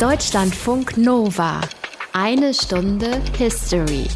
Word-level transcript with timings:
Deutschlandfunk 0.00 0.96
Nova. 0.96 1.60
Eine 2.14 2.54
Stunde 2.54 3.20
History. 3.36 4.06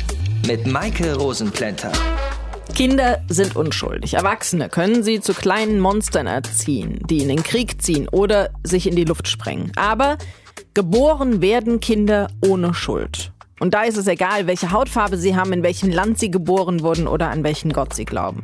Mit 0.46 0.66
Maike 0.66 1.14
Rosenplanter. 1.14 1.92
Kinder 2.74 3.20
sind 3.28 3.54
unschuldig. 3.54 4.14
Erwachsene 4.14 4.70
können 4.70 5.02
sie 5.02 5.20
zu 5.20 5.34
kleinen 5.34 5.80
Monstern 5.80 6.26
erziehen, 6.26 7.00
die 7.10 7.18
in 7.18 7.28
den 7.28 7.42
Krieg 7.42 7.82
ziehen 7.82 8.08
oder 8.08 8.48
sich 8.62 8.86
in 8.86 8.96
die 8.96 9.04
Luft 9.04 9.28
sprengen. 9.28 9.72
Aber 9.76 10.16
geboren 10.72 11.42
werden 11.42 11.80
Kinder 11.80 12.28
ohne 12.40 12.72
Schuld. 12.72 13.30
Und 13.60 13.74
da 13.74 13.82
ist 13.82 13.98
es 13.98 14.06
egal, 14.06 14.46
welche 14.46 14.72
Hautfarbe 14.72 15.18
sie 15.18 15.36
haben, 15.36 15.52
in 15.52 15.62
welchem 15.62 15.90
Land 15.90 16.18
sie 16.18 16.30
geboren 16.30 16.80
wurden 16.80 17.06
oder 17.06 17.28
an 17.28 17.44
welchen 17.44 17.74
Gott 17.74 17.92
sie 17.92 18.06
glauben. 18.06 18.40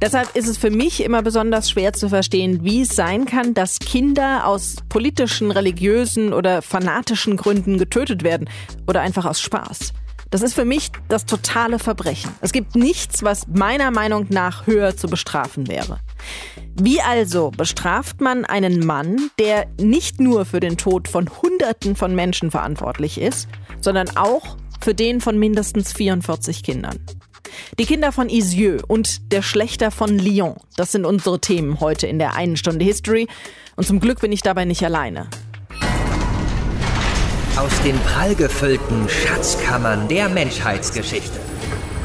Deshalb 0.00 0.34
ist 0.34 0.48
es 0.48 0.56
für 0.56 0.70
mich 0.70 1.04
immer 1.04 1.20
besonders 1.20 1.68
schwer 1.68 1.92
zu 1.92 2.08
verstehen, 2.08 2.64
wie 2.64 2.82
es 2.82 2.96
sein 2.96 3.26
kann, 3.26 3.52
dass 3.52 3.78
Kinder 3.78 4.46
aus 4.46 4.76
politischen, 4.88 5.50
religiösen 5.50 6.32
oder 6.32 6.62
fanatischen 6.62 7.36
Gründen 7.36 7.76
getötet 7.76 8.22
werden 8.22 8.48
oder 8.86 9.02
einfach 9.02 9.26
aus 9.26 9.42
Spaß. 9.42 9.92
Das 10.30 10.42
ist 10.42 10.54
für 10.54 10.64
mich 10.64 10.90
das 11.08 11.26
totale 11.26 11.78
Verbrechen. 11.78 12.30
Es 12.40 12.52
gibt 12.52 12.76
nichts, 12.76 13.24
was 13.24 13.46
meiner 13.48 13.90
Meinung 13.90 14.26
nach 14.30 14.66
höher 14.66 14.96
zu 14.96 15.08
bestrafen 15.08 15.68
wäre. 15.68 15.98
Wie 16.80 17.02
also 17.02 17.50
bestraft 17.50 18.20
man 18.20 18.44
einen 18.44 18.86
Mann, 18.86 19.30
der 19.38 19.66
nicht 19.78 20.20
nur 20.20 20.46
für 20.46 20.60
den 20.60 20.78
Tod 20.78 21.08
von 21.08 21.28
Hunderten 21.42 21.94
von 21.94 22.14
Menschen 22.14 22.50
verantwortlich 22.50 23.20
ist, 23.20 23.48
sondern 23.80 24.16
auch 24.16 24.56
für 24.80 24.94
den 24.94 25.20
von 25.20 25.38
mindestens 25.38 25.92
44 25.92 26.62
Kindern? 26.62 26.98
Die 27.78 27.86
Kinder 27.86 28.12
von 28.12 28.28
Isieux 28.28 28.82
und 28.86 29.32
der 29.32 29.42
Schlechter 29.42 29.90
von 29.90 30.18
Lyon, 30.18 30.56
das 30.76 30.92
sind 30.92 31.04
unsere 31.04 31.40
Themen 31.40 31.80
heute 31.80 32.06
in 32.06 32.18
der 32.18 32.34
einen 32.34 32.56
Stunde 32.56 32.84
History. 32.84 33.28
Und 33.76 33.86
zum 33.86 34.00
Glück 34.00 34.20
bin 34.20 34.32
ich 34.32 34.42
dabei 34.42 34.64
nicht 34.64 34.84
alleine. 34.84 35.28
Aus 37.56 37.82
den 37.82 37.98
prallgefüllten 38.00 39.08
Schatzkammern 39.08 40.08
der 40.08 40.28
Menschheitsgeschichte. 40.28 41.38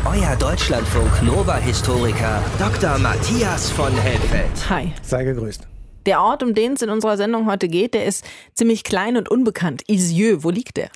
Euer 0.05 0.35
Deutschlandfunk 0.35 1.23
Nova-Historiker 1.23 2.43
Dr. 2.59 2.97
Matthias 2.99 3.71
von 3.71 3.91
Helfeld. 3.93 4.69
Hi. 4.69 4.93
Sei 5.01 5.23
gegrüßt. 5.23 5.67
Der 6.05 6.21
Ort, 6.21 6.43
um 6.43 6.53
den 6.53 6.73
es 6.73 6.83
in 6.83 6.91
unserer 6.91 7.17
Sendung 7.17 7.47
heute 7.47 7.67
geht, 7.67 7.95
der 7.95 8.05
ist 8.05 8.23
ziemlich 8.53 8.83
klein 8.83 9.17
und 9.17 9.27
unbekannt. 9.29 9.81
Isieux, 9.87 10.43
wo 10.43 10.51
liegt 10.51 10.77
der? 10.77 10.89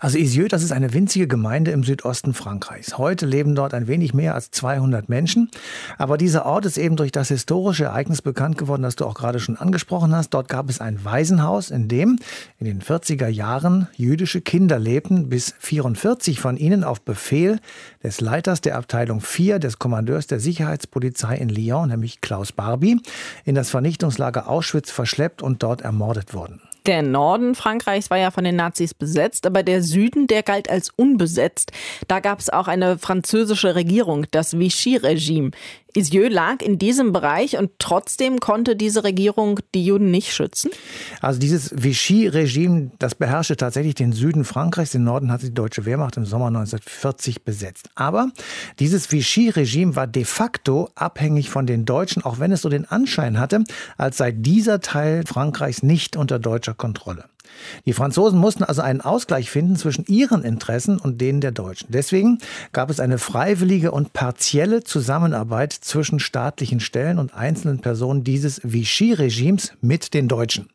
Also 0.00 0.18
Isieux, 0.18 0.48
das 0.48 0.64
ist 0.64 0.72
eine 0.72 0.92
winzige 0.92 1.28
Gemeinde 1.28 1.70
im 1.70 1.84
Südosten 1.84 2.34
Frankreichs. 2.34 2.98
Heute 2.98 3.26
leben 3.26 3.54
dort 3.54 3.74
ein 3.74 3.86
wenig 3.86 4.12
mehr 4.12 4.34
als 4.34 4.50
200 4.50 5.08
Menschen. 5.08 5.50
Aber 5.98 6.18
dieser 6.18 6.46
Ort 6.46 6.66
ist 6.66 6.78
eben 6.78 6.96
durch 6.96 7.12
das 7.12 7.28
historische 7.28 7.84
Ereignis 7.84 8.22
bekannt 8.22 8.58
geworden, 8.58 8.82
das 8.82 8.96
du 8.96 9.04
auch 9.04 9.14
gerade 9.14 9.38
schon 9.38 9.56
angesprochen 9.56 10.14
hast. 10.14 10.30
Dort 10.30 10.48
gab 10.48 10.68
es 10.68 10.80
ein 10.80 11.04
Waisenhaus, 11.04 11.70
in 11.70 11.86
dem 11.86 12.18
in 12.58 12.66
den 12.66 12.82
40er 12.82 13.28
Jahren 13.28 13.86
jüdische 13.94 14.40
Kinder 14.40 14.80
lebten, 14.80 15.28
bis 15.28 15.54
44 15.60 16.40
von 16.40 16.56
ihnen 16.56 16.82
auf 16.82 17.02
Befehl 17.02 17.60
des 18.06 18.20
Leiters 18.20 18.60
der 18.60 18.76
Abteilung 18.76 19.20
4 19.20 19.58
des 19.58 19.80
Kommandeurs 19.80 20.28
der 20.28 20.38
Sicherheitspolizei 20.38 21.36
in 21.36 21.48
Lyon, 21.48 21.88
nämlich 21.88 22.20
Klaus 22.20 22.52
Barbie, 22.52 23.00
in 23.44 23.56
das 23.56 23.68
Vernichtungslager 23.68 24.48
Auschwitz 24.48 24.92
verschleppt 24.92 25.42
und 25.42 25.64
dort 25.64 25.80
ermordet 25.80 26.32
wurden. 26.32 26.62
Der 26.86 27.02
Norden 27.02 27.56
Frankreichs 27.56 28.08
war 28.08 28.16
ja 28.16 28.30
von 28.30 28.44
den 28.44 28.54
Nazis 28.54 28.94
besetzt, 28.94 29.44
aber 29.44 29.64
der 29.64 29.82
Süden, 29.82 30.28
der 30.28 30.44
galt 30.44 30.70
als 30.70 30.90
unbesetzt. 30.90 31.72
Da 32.06 32.20
gab 32.20 32.38
es 32.38 32.48
auch 32.48 32.68
eine 32.68 32.96
französische 32.96 33.74
Regierung, 33.74 34.26
das 34.30 34.56
Vichy-Regime. 34.56 35.50
Isieux 35.96 36.28
lag 36.28 36.60
in 36.60 36.78
diesem 36.78 37.12
Bereich 37.12 37.56
und 37.56 37.70
trotzdem 37.78 38.38
konnte 38.38 38.76
diese 38.76 39.02
Regierung 39.02 39.60
die 39.74 39.84
Juden 39.84 40.10
nicht 40.10 40.34
schützen? 40.34 40.70
Also 41.22 41.40
dieses 41.40 41.70
Vichy-Regime, 41.74 42.90
das 42.98 43.14
beherrschte 43.14 43.56
tatsächlich 43.56 43.94
den 43.94 44.12
Süden 44.12 44.44
Frankreichs. 44.44 44.92
Den 44.92 45.04
Norden 45.04 45.32
hatte 45.32 45.46
die 45.46 45.54
deutsche 45.54 45.86
Wehrmacht 45.86 46.16
im 46.18 46.26
Sommer 46.26 46.48
1940 46.48 47.44
besetzt. 47.44 47.88
Aber 47.94 48.30
dieses 48.78 49.10
Vichy-Regime 49.10 49.96
war 49.96 50.06
de 50.06 50.24
facto 50.24 50.90
abhängig 50.94 51.48
von 51.48 51.66
den 51.66 51.86
Deutschen, 51.86 52.22
auch 52.22 52.38
wenn 52.38 52.52
es 52.52 52.60
so 52.60 52.68
den 52.68 52.84
Anschein 52.84 53.38
hatte, 53.38 53.64
als 53.96 54.18
sei 54.18 54.32
dieser 54.32 54.80
Teil 54.80 55.24
Frankreichs 55.26 55.82
nicht 55.82 56.16
unter 56.16 56.38
deutscher 56.38 56.74
Kontrolle. 56.74 57.24
Die 57.84 57.92
Franzosen 57.92 58.38
mussten 58.38 58.64
also 58.64 58.82
einen 58.82 59.00
Ausgleich 59.00 59.50
finden 59.50 59.76
zwischen 59.76 60.04
ihren 60.06 60.42
Interessen 60.42 60.98
und 60.98 61.20
denen 61.20 61.40
der 61.40 61.52
Deutschen. 61.52 61.88
Deswegen 61.90 62.38
gab 62.72 62.90
es 62.90 63.00
eine 63.00 63.18
freiwillige 63.18 63.90
und 63.90 64.12
partielle 64.12 64.84
Zusammenarbeit 64.84 65.72
zwischen 65.72 66.18
staatlichen 66.18 66.80
Stellen 66.80 67.18
und 67.18 67.34
einzelnen 67.34 67.80
Personen 67.80 68.24
dieses 68.24 68.60
Vichy-Regimes 68.62 69.72
mit 69.80 70.14
den 70.14 70.28
Deutschen. 70.28 70.68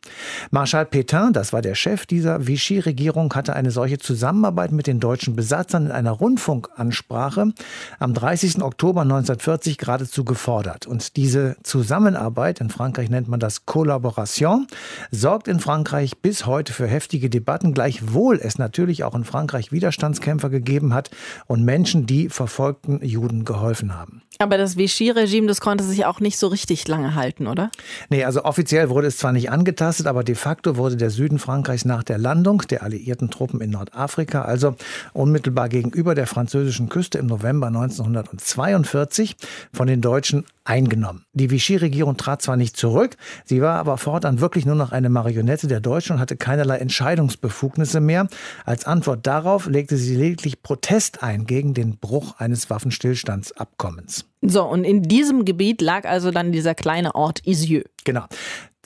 Marschall 0.52 0.86
Pétain, 0.86 1.32
das 1.32 1.54
war 1.54 1.62
der 1.62 1.76
Chef 1.76 2.06
dieser 2.06 2.48
Vichy-Regierung, 2.48 3.34
hatte 3.34 3.54
eine 3.54 3.72
solche 3.72 3.98
Zusammenarbeit 3.98 4.72
mit 4.72 4.88
den 4.88 5.00
deutschen 5.00 5.36
Besatzern 5.36 5.88
in 5.88 5.92
einer 5.92 6.12
Rundfunkansprache 6.12 7.54
am 8.00 8.14
30. 8.14 8.62
Oktober 8.62 9.02
1940 9.02 9.78
geradezu 9.78 10.24
gefordert. 10.24 10.88
Und 10.88 11.16
diese 11.18 11.56
Zusammenarbeit, 11.64 12.62
in 12.62 12.70
Frankreich 12.70 13.10
nennt 13.10 13.28
man 13.28 13.40
das 13.40 13.66
Collaboration, 13.66 14.68
sorgt 15.12 15.48
in 15.48 15.60
Frankreich 15.60 16.18
bis 16.20 16.46
heute 16.46 16.61
heute 16.62 16.74
für 16.74 16.86
heftige 16.86 17.32
Debatten, 17.32 17.74
gleichwohl 17.74 18.40
es 18.40 18.60
natürlich 18.60 19.04
auch 19.04 19.16
in 19.16 19.24
Frankreich 19.24 19.72
Widerstandskämpfer 19.72 20.52
gegeben 20.52 20.94
hat 20.94 21.10
und 21.48 21.66
Menschen, 21.66 22.06
die 22.06 22.30
verfolgten 22.30 23.04
Juden 23.04 23.46
geholfen 23.46 23.96
haben. 23.96 24.22
Aber 24.42 24.58
das 24.58 24.76
Vichy-Regime, 24.76 25.46
das 25.46 25.62
konnte 25.62 25.84
sich 25.84 26.06
auch 26.06 26.20
nicht 26.20 26.40
so 26.40 26.48
richtig 26.48 26.88
lange 26.88 27.14
halten, 27.14 27.46
oder? 27.46 27.70
Nee, 28.10 28.24
also 28.24 28.44
offiziell 28.44 28.90
wurde 28.90 29.06
es 29.06 29.18
zwar 29.18 29.34
nicht 29.34 29.52
angetastet, 29.52 30.08
aber 30.08 30.24
de 30.24 30.34
facto 30.34 30.78
wurde 30.78 30.98
der 30.98 31.12
Süden 31.12 31.38
Frankreichs 31.38 31.86
nach 31.86 32.02
der 32.02 32.18
Landung 32.18 32.64
der 32.68 32.82
alliierten 32.82 33.30
Truppen 33.30 33.62
in 33.62 33.70
Nordafrika, 33.70 34.42
also 34.42 34.76
unmittelbar 35.14 35.70
gegenüber 35.70 36.16
der 36.16 36.26
französischen 36.26 36.90
Küste 36.90 37.20
im 37.20 37.28
November 37.28 37.68
1942, 37.68 39.36
von 39.72 39.86
den 39.86 40.02
Deutschen 40.02 40.46
eingenommen. 40.64 41.24
Die 41.34 41.52
Vichy-Regierung 41.52 42.18
trat 42.18 42.42
zwar 42.42 42.58
nicht 42.58 42.76
zurück, 42.76 43.18
sie 43.46 43.62
war 43.62 43.78
aber 43.78 44.00
fortan 44.00 44.40
wirklich 44.42 44.66
nur 44.66 44.76
noch 44.76 44.92
eine 44.92 45.10
Marionette 45.10 45.68
der 45.68 45.82
Deutschen 45.82 46.14
und 46.14 46.20
hatte 46.20 46.36
keinerlei 46.36 46.78
Entscheidungsbefugnisse 46.78 48.00
mehr. 48.00 48.28
Als 48.66 48.86
Antwort 48.86 49.28
darauf 49.28 49.68
legte 49.68 49.98
sie 49.98 50.16
lediglich 50.16 50.64
Protest 50.64 51.22
ein 51.22 51.46
gegen 51.46 51.76
den 51.76 51.98
Bruch 51.98 52.40
eines 52.40 52.72
Waffenstillstandsabkommens. 52.72 54.31
So, 54.42 54.64
und 54.64 54.84
in 54.84 55.04
diesem 55.04 55.46
Gebiet 55.46 55.82
lag 55.82 56.06
also 56.06 56.32
dann 56.32 56.52
dieser 56.52 56.76
kleine 56.76 57.16
Ort 57.16 57.46
Isieux. 57.46 57.86
Genau 58.04 58.26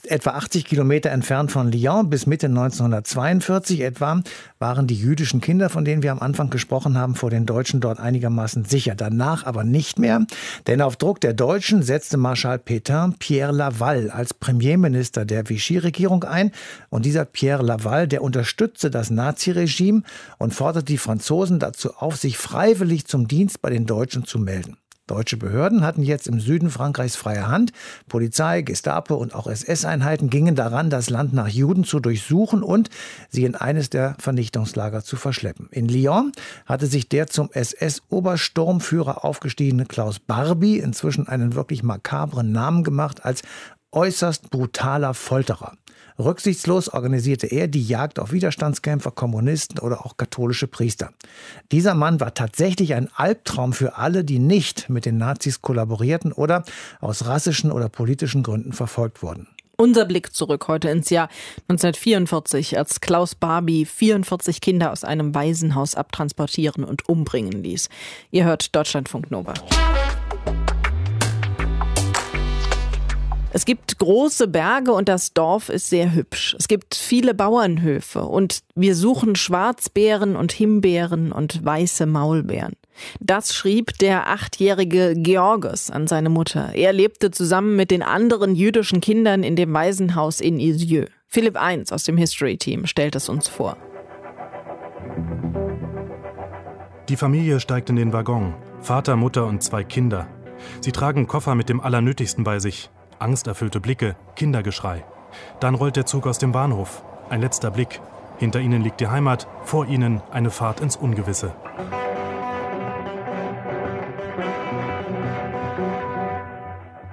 etwa 0.08 0.30
80 0.30 0.64
Kilometer 0.64 1.10
entfernt 1.10 1.52
von 1.52 1.70
Lyon 1.70 2.08
bis 2.10 2.26
Mitte 2.26 2.46
1942 2.46 3.80
etwa 3.80 4.22
waren 4.58 4.86
die 4.86 4.94
jüdischen 4.94 5.40
Kinder, 5.40 5.68
von 5.68 5.84
denen 5.84 6.02
wir 6.02 6.12
am 6.12 6.20
Anfang 6.20 6.50
gesprochen 6.50 6.96
haben, 6.96 7.14
vor 7.14 7.30
den 7.30 7.46
Deutschen 7.46 7.80
dort 7.80 7.98
einigermaßen 7.98 8.64
sicher. 8.64 8.94
Danach 8.94 9.44
aber 9.44 9.64
nicht 9.64 9.98
mehr, 9.98 10.26
denn 10.66 10.80
auf 10.80 10.96
Druck 10.96 11.20
der 11.20 11.34
Deutschen 11.34 11.82
setzte 11.82 12.16
Marschall 12.16 12.58
Pétain 12.58 13.14
Pierre 13.18 13.52
Laval 13.52 14.10
als 14.10 14.34
Premierminister 14.34 15.24
der 15.24 15.48
Vichy-Regierung 15.48 16.24
ein 16.24 16.52
und 16.88 17.04
dieser 17.04 17.24
Pierre 17.24 17.62
Laval, 17.62 18.08
der 18.08 18.22
unterstützte 18.22 18.90
das 18.90 19.10
Naziregime 19.10 20.02
und 20.38 20.54
forderte 20.54 20.86
die 20.86 20.98
Franzosen 20.98 21.58
dazu 21.58 21.94
auf, 21.94 22.16
sich 22.16 22.38
freiwillig 22.38 23.06
zum 23.06 23.28
Dienst 23.28 23.60
bei 23.62 23.70
den 23.70 23.86
Deutschen 23.86 24.24
zu 24.24 24.38
melden. 24.38 24.76
Deutsche 25.06 25.36
Behörden 25.36 25.84
hatten 25.84 26.02
jetzt 26.02 26.26
im 26.26 26.40
Süden 26.40 26.68
Frankreichs 26.68 27.14
freie 27.14 27.46
Hand. 27.46 27.72
Polizei, 28.08 28.62
Gestapo 28.62 29.14
und 29.14 29.34
auch 29.34 29.46
SS-Einheiten 29.46 30.30
gingen 30.30 30.56
daran, 30.56 30.90
das 30.90 31.10
Land 31.10 31.32
nach 31.32 31.48
Juden 31.48 31.84
zu 31.84 32.00
durchsuchen 32.00 32.62
und 32.62 32.90
sie 33.28 33.44
in 33.44 33.54
eines 33.54 33.88
der 33.88 34.16
Vernichtungslager 34.18 35.04
zu 35.04 35.16
verschleppen. 35.16 35.68
In 35.70 35.88
Lyon 35.88 36.32
hatte 36.64 36.86
sich 36.86 37.08
der 37.08 37.28
zum 37.28 37.50
SS-Obersturmführer 37.52 39.24
aufgestiegene 39.24 39.86
Klaus 39.86 40.18
Barbie 40.18 40.78
inzwischen 40.78 41.28
einen 41.28 41.54
wirklich 41.54 41.84
makabren 41.84 42.50
Namen 42.50 42.82
gemacht 42.82 43.24
als 43.24 43.42
äußerst 43.92 44.50
brutaler 44.50 45.14
Folterer. 45.14 45.74
Rücksichtslos 46.18 46.88
organisierte 46.88 47.46
er 47.46 47.68
die 47.68 47.82
Jagd 47.82 48.18
auf 48.18 48.32
Widerstandskämpfer, 48.32 49.10
Kommunisten 49.10 49.78
oder 49.78 50.06
auch 50.06 50.16
katholische 50.16 50.66
Priester. 50.66 51.10
Dieser 51.72 51.94
Mann 51.94 52.20
war 52.20 52.34
tatsächlich 52.34 52.94
ein 52.94 53.08
Albtraum 53.14 53.72
für 53.72 53.96
alle, 53.96 54.24
die 54.24 54.38
nicht 54.38 54.88
mit 54.88 55.04
den 55.04 55.18
Nazis 55.18 55.60
kollaborierten 55.60 56.32
oder 56.32 56.64
aus 57.00 57.26
rassischen 57.26 57.70
oder 57.70 57.88
politischen 57.88 58.42
Gründen 58.42 58.72
verfolgt 58.72 59.22
wurden. 59.22 59.48
Unser 59.78 60.06
Blick 60.06 60.34
zurück 60.34 60.68
heute 60.68 60.88
ins 60.88 61.10
Jahr 61.10 61.28
1944, 61.68 62.78
als 62.78 63.02
Klaus 63.02 63.34
Barbie 63.34 63.84
44 63.84 64.62
Kinder 64.62 64.90
aus 64.90 65.04
einem 65.04 65.34
Waisenhaus 65.34 65.94
abtransportieren 65.94 66.82
und 66.82 67.06
umbringen 67.08 67.62
ließ. 67.62 67.90
Ihr 68.30 68.44
hört 68.44 68.74
Deutschlandfunk 68.74 69.30
Nova. 69.30 69.52
Es 73.56 73.64
gibt 73.64 73.98
große 73.98 74.48
Berge 74.48 74.92
und 74.92 75.08
das 75.08 75.32
Dorf 75.32 75.70
ist 75.70 75.88
sehr 75.88 76.12
hübsch. 76.12 76.54
Es 76.58 76.68
gibt 76.68 76.94
viele 76.94 77.32
Bauernhöfe 77.32 78.20
und 78.26 78.60
wir 78.74 78.94
suchen 78.94 79.34
Schwarzbeeren 79.34 80.36
und 80.36 80.52
Himbeeren 80.52 81.32
und 81.32 81.64
weiße 81.64 82.04
Maulbeeren. 82.04 82.74
Das 83.18 83.54
schrieb 83.54 83.96
der 83.96 84.28
achtjährige 84.28 85.14
Georges 85.16 85.90
an 85.90 86.06
seine 86.06 86.28
Mutter. 86.28 86.74
Er 86.74 86.92
lebte 86.92 87.30
zusammen 87.30 87.76
mit 87.76 87.90
den 87.90 88.02
anderen 88.02 88.54
jüdischen 88.54 89.00
Kindern 89.00 89.42
in 89.42 89.56
dem 89.56 89.72
Waisenhaus 89.72 90.42
in 90.42 90.60
Isieux. 90.60 91.08
Philipp 91.26 91.56
Eins 91.56 91.92
aus 91.92 92.04
dem 92.04 92.18
History-Team 92.18 92.84
stellt 92.84 93.16
es 93.16 93.30
uns 93.30 93.48
vor. 93.48 93.78
Die 97.08 97.16
Familie 97.16 97.58
steigt 97.60 97.88
in 97.88 97.96
den 97.96 98.12
Waggon. 98.12 98.54
Vater, 98.82 99.16
Mutter 99.16 99.46
und 99.46 99.62
zwei 99.62 99.82
Kinder. 99.82 100.28
Sie 100.82 100.92
tragen 100.92 101.26
Koffer 101.26 101.54
mit 101.54 101.70
dem 101.70 101.80
Allernötigsten 101.80 102.44
bei 102.44 102.58
sich. 102.58 102.90
Angsterfüllte 103.18 103.80
Blicke, 103.80 104.16
Kindergeschrei. 104.34 105.04
Dann 105.60 105.74
rollt 105.74 105.96
der 105.96 106.06
Zug 106.06 106.26
aus 106.26 106.38
dem 106.38 106.52
Bahnhof. 106.52 107.02
Ein 107.30 107.40
letzter 107.40 107.70
Blick. 107.70 108.00
Hinter 108.38 108.60
ihnen 108.60 108.82
liegt 108.82 109.00
die 109.00 109.08
Heimat, 109.08 109.46
vor 109.64 109.86
ihnen 109.86 110.20
eine 110.30 110.50
Fahrt 110.50 110.80
ins 110.80 110.96
Ungewisse. 110.96 111.52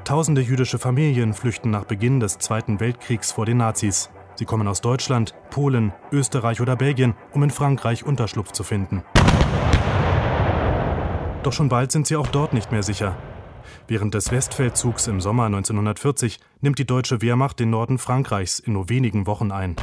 Tausende 0.04 0.42
jüdische 0.42 0.80
Familien 0.80 1.34
flüchten 1.34 1.72
nach 1.72 1.86
Beginn 1.86 2.20
des 2.20 2.38
Zweiten 2.38 2.80
Weltkriegs 2.80 3.32
vor 3.32 3.46
den 3.46 3.58
Nazis. 3.58 4.10
Sie 4.36 4.46
kommen 4.46 4.68
aus 4.68 4.82
Deutschland, 4.82 5.34
Polen, 5.50 5.94
Österreich 6.12 6.60
oder 6.60 6.76
Belgien, 6.76 7.16
um 7.32 7.44
in 7.44 7.52
Frankreich 7.52 8.04
Unterschlupf 8.04 8.52
zu 8.52 8.64
finden. 8.64 9.04
Doch 11.44 11.54
schon 11.54 11.70
bald 11.70 11.92
sind 11.92 12.08
sie 12.08 12.16
auch 12.16 12.28
dort 12.28 12.54
nicht 12.54 12.72
mehr 12.72 12.84
sicher. 12.84 13.16
Während 13.88 14.14
des 14.14 14.32
Westfeldzugs 14.32 15.08
im 15.08 15.22
Sommer 15.22 15.46
1940 15.46 16.40
nimmt 16.62 16.80
die 16.80 16.86
deutsche 16.86 17.22
Wehrmacht 17.22 17.60
den 17.60 17.70
Norden 17.70 17.98
Frankreichs 17.98 18.60
in 18.60 18.74
nur 18.74 18.90
wenigen 18.90 19.28
Wochen 19.28 19.52
ein. 19.52 19.76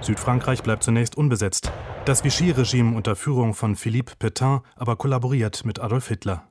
Südfrankreich 0.00 0.62
bleibt 0.62 0.82
zunächst 0.82 1.16
unbesetzt. 1.16 1.72
Das 2.04 2.22
Vichy-Regime 2.22 2.96
unter 2.96 3.16
Führung 3.16 3.54
von 3.54 3.76
Philippe 3.76 4.12
Pétain 4.20 4.60
aber 4.76 4.96
kollaboriert 4.96 5.64
mit 5.64 5.80
Adolf 5.80 6.08
Hitler. 6.08 6.46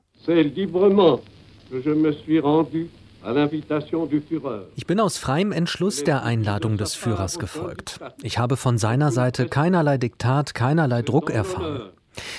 Ich 4.76 4.86
bin 4.86 5.00
aus 5.00 5.18
freiem 5.18 5.52
Entschluss 5.52 6.04
der 6.04 6.22
Einladung 6.22 6.76
des 6.76 6.94
Führers 6.94 7.38
gefolgt. 7.38 8.00
Ich 8.22 8.38
habe 8.38 8.56
von 8.56 8.78
seiner 8.78 9.10
Seite 9.10 9.48
keinerlei 9.48 9.98
Diktat, 9.98 10.54
keinerlei 10.54 11.02
Druck 11.02 11.30
erfahren. 11.30 11.90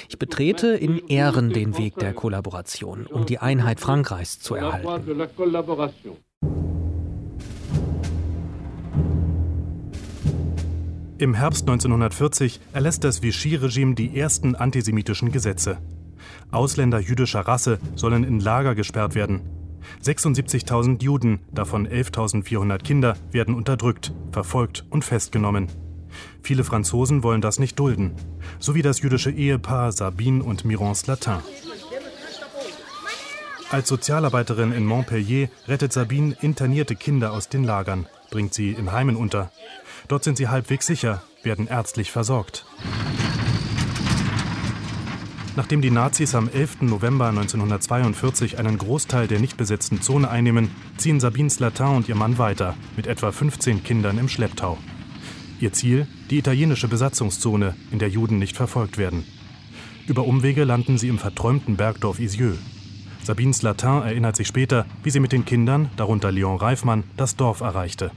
Ich 0.09 0.17
betrete 0.17 0.67
in 0.69 1.07
Ehren 1.07 1.51
den 1.51 1.77
Weg 1.77 1.95
der 1.95 2.13
Kollaboration, 2.13 3.05
um 3.07 3.25
die 3.25 3.39
Einheit 3.39 3.79
Frankreichs 3.79 4.39
zu 4.39 4.55
erhalten. 4.55 4.87
Im 11.19 11.33
Herbst 11.33 11.67
1940 11.67 12.59
erlässt 12.73 13.03
das 13.03 13.23
Vichy-Regime 13.23 13.95
die 13.95 14.19
ersten 14.19 14.55
antisemitischen 14.55 15.31
Gesetze. 15.31 15.79
Ausländer 16.51 16.99
jüdischer 16.99 17.41
Rasse 17.41 17.79
sollen 17.95 18.23
in 18.23 18.39
Lager 18.39 18.75
gesperrt 18.75 19.15
werden. 19.15 19.41
76.000 20.03 21.01
Juden, 21.01 21.39
davon 21.51 21.87
11.400 21.87 22.83
Kinder, 22.83 23.15
werden 23.31 23.55
unterdrückt, 23.55 24.13
verfolgt 24.31 24.85
und 24.89 25.03
festgenommen. 25.05 25.67
Viele 26.41 26.63
Franzosen 26.63 27.23
wollen 27.23 27.41
das 27.41 27.59
nicht 27.59 27.77
dulden, 27.79 28.15
so 28.59 28.75
wie 28.75 28.81
das 28.81 29.01
jüdische 29.01 29.31
Ehepaar 29.31 29.91
Sabine 29.91 30.43
und 30.43 30.65
Mirance 30.65 31.05
Latin. 31.07 31.39
Als 33.69 33.89
Sozialarbeiterin 33.89 34.71
in 34.71 34.85
Montpellier 34.85 35.49
rettet 35.67 35.91
Sabine 35.91 36.37
internierte 36.41 36.95
Kinder 36.95 37.33
aus 37.33 37.49
den 37.49 37.65
Lagern, 37.65 38.07
bringt 38.31 38.53
sie 38.53 38.71
in 38.71 38.93
Heimen 38.93 39.17
unter. 39.17 39.51
Dort 40.07 40.23
sind 40.23 40.37
sie 40.37 40.47
halbwegs 40.47 40.85
sicher, 40.85 41.21
werden 41.43 41.67
ärztlich 41.67 42.11
versorgt. 42.11 42.65
Nachdem 45.57 45.81
die 45.81 45.89
Nazis 45.89 46.35
am 46.35 46.49
11. 46.49 46.83
November 46.83 47.29
1942 47.29 48.59
einen 48.59 48.77
Großteil 48.77 49.27
der 49.27 49.39
nicht 49.39 49.57
besetzten 49.57 50.03
Zone 50.03 50.29
einnehmen, 50.29 50.69
ziehen 50.97 51.19
Sabine 51.19 51.49
Slatin 51.49 51.95
und 51.95 52.07
ihr 52.07 52.15
Mann 52.15 52.37
weiter, 52.37 52.75
mit 52.95 53.07
etwa 53.07 53.31
15 53.31 53.83
Kindern 53.83 54.19
im 54.19 54.29
Schlepptau. 54.29 54.77
Ihr 55.59 55.73
Ziel? 55.73 56.05
Die 56.29 56.37
italienische 56.37 56.87
Besatzungszone, 56.87 57.75
in 57.91 57.97
der 57.97 58.09
Juden 58.09 58.37
nicht 58.37 58.55
verfolgt 58.55 58.97
werden. 58.99 59.25
Über 60.07 60.25
Umwege 60.25 60.63
landen 60.63 60.99
sie 60.99 61.07
im 61.07 61.17
verträumten 61.17 61.77
Bergdorf 61.77 62.19
Isieux. 62.19 62.57
Sabine 63.23 63.53
Slatin 63.53 64.03
erinnert 64.03 64.35
sich 64.35 64.47
später, 64.47 64.85
wie 65.03 65.09
sie 65.09 65.19
mit 65.19 65.31
den 65.31 65.45
Kindern, 65.45 65.89
darunter 65.97 66.31
Leon 66.31 66.57
Reifmann, 66.57 67.03
das 67.17 67.35
Dorf 67.35 67.61
erreichte. 67.61 68.11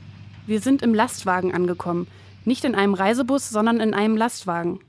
Wir 0.46 0.60
sind 0.60 0.82
im 0.82 0.94
Lastwagen 0.94 1.54
angekommen. 1.54 2.06
Nicht 2.44 2.64
in 2.64 2.74
einem 2.74 2.94
Reisebus, 2.94 3.48
sondern 3.48 3.80
in 3.80 3.94
einem 3.94 4.16
Lastwagen. 4.16 4.80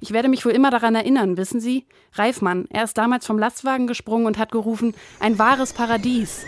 Ich 0.00 0.12
werde 0.12 0.28
mich 0.28 0.44
wohl 0.44 0.52
immer 0.52 0.70
daran 0.70 0.94
erinnern, 0.94 1.36
wissen 1.36 1.60
Sie? 1.60 1.84
Reifmann, 2.14 2.66
er 2.70 2.84
ist 2.84 2.96
damals 2.96 3.26
vom 3.26 3.38
Lastwagen 3.38 3.86
gesprungen 3.86 4.26
und 4.26 4.38
hat 4.38 4.52
gerufen, 4.52 4.94
ein 5.20 5.38
wahres 5.38 5.72
Paradies. 5.74 6.44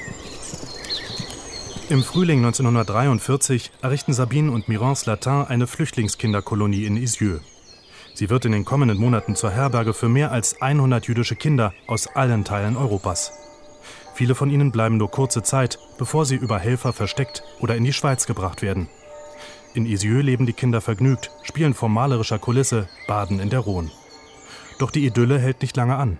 Im 1.90 2.04
Frühling 2.04 2.38
1943 2.38 3.72
errichten 3.82 4.12
Sabine 4.12 4.52
und 4.52 4.68
Mirance 4.68 5.10
Latin 5.10 5.46
eine 5.48 5.66
Flüchtlingskinderkolonie 5.66 6.84
in 6.84 6.96
Isieux. 6.96 7.40
Sie 8.14 8.30
wird 8.30 8.44
in 8.44 8.52
den 8.52 8.64
kommenden 8.64 8.96
Monaten 8.96 9.34
zur 9.34 9.50
Herberge 9.50 9.92
für 9.92 10.08
mehr 10.08 10.30
als 10.30 10.62
100 10.62 11.08
jüdische 11.08 11.34
Kinder 11.34 11.74
aus 11.88 12.06
allen 12.06 12.44
Teilen 12.44 12.76
Europas. 12.76 13.32
Viele 14.14 14.36
von 14.36 14.50
ihnen 14.50 14.70
bleiben 14.70 14.98
nur 14.98 15.10
kurze 15.10 15.42
Zeit, 15.42 15.80
bevor 15.98 16.26
sie 16.26 16.36
über 16.36 16.60
Helfer 16.60 16.92
versteckt 16.92 17.42
oder 17.58 17.74
in 17.74 17.82
die 17.82 17.92
Schweiz 17.92 18.24
gebracht 18.24 18.62
werden. 18.62 18.88
In 19.74 19.84
Isieux 19.84 20.22
leben 20.22 20.46
die 20.46 20.52
Kinder 20.52 20.80
vergnügt, 20.80 21.32
spielen 21.42 21.74
vor 21.74 21.88
malerischer 21.88 22.38
Kulisse, 22.38 22.88
baden 23.08 23.40
in 23.40 23.50
der 23.50 23.58
Rhone. 23.58 23.90
Doch 24.78 24.92
die 24.92 25.04
Idylle 25.06 25.40
hält 25.40 25.60
nicht 25.60 25.76
lange 25.76 25.96
an. 25.96 26.18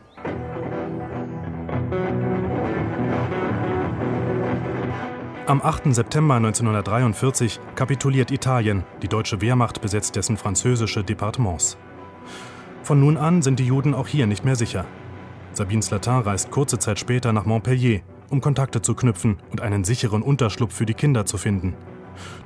Am 5.51 5.61
8. 5.63 5.93
September 5.93 6.37
1943 6.37 7.59
kapituliert 7.75 8.31
Italien, 8.31 8.85
die 9.03 9.09
deutsche 9.09 9.41
Wehrmacht 9.41 9.81
besetzt 9.81 10.15
dessen 10.15 10.37
französische 10.37 11.03
Departements. 11.03 11.77
Von 12.85 13.01
nun 13.01 13.17
an 13.17 13.43
sind 13.43 13.59
die 13.59 13.67
Juden 13.67 13.93
auch 13.93 14.07
hier 14.07 14.29
nicht 14.29 14.45
mehr 14.45 14.55
sicher. 14.55 14.85
Sabine 15.53 15.83
Slatin 15.83 16.21
reist 16.21 16.53
kurze 16.53 16.79
Zeit 16.79 17.01
später 17.01 17.33
nach 17.33 17.47
Montpellier, 17.47 18.03
um 18.29 18.41
Kontakte 18.41 18.81
zu 18.81 18.95
knüpfen 18.95 19.39
und 19.51 19.61
einen 19.61 19.83
sicheren 19.83 20.23
Unterschlupf 20.23 20.73
für 20.73 20.87
die 20.87 20.95
Kinder 20.95 21.27
zu 21.27 21.37
finden. 21.37 21.75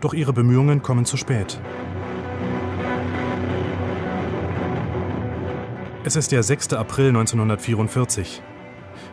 Doch 0.01 0.15
ihre 0.15 0.33
Bemühungen 0.33 0.81
kommen 0.81 1.05
zu 1.05 1.19
spät. 1.19 1.61
Es 6.05 6.17
ist 6.17 6.33
der 6.33 6.43
6. 6.43 6.73
April 6.73 7.09
1944. 7.09 8.41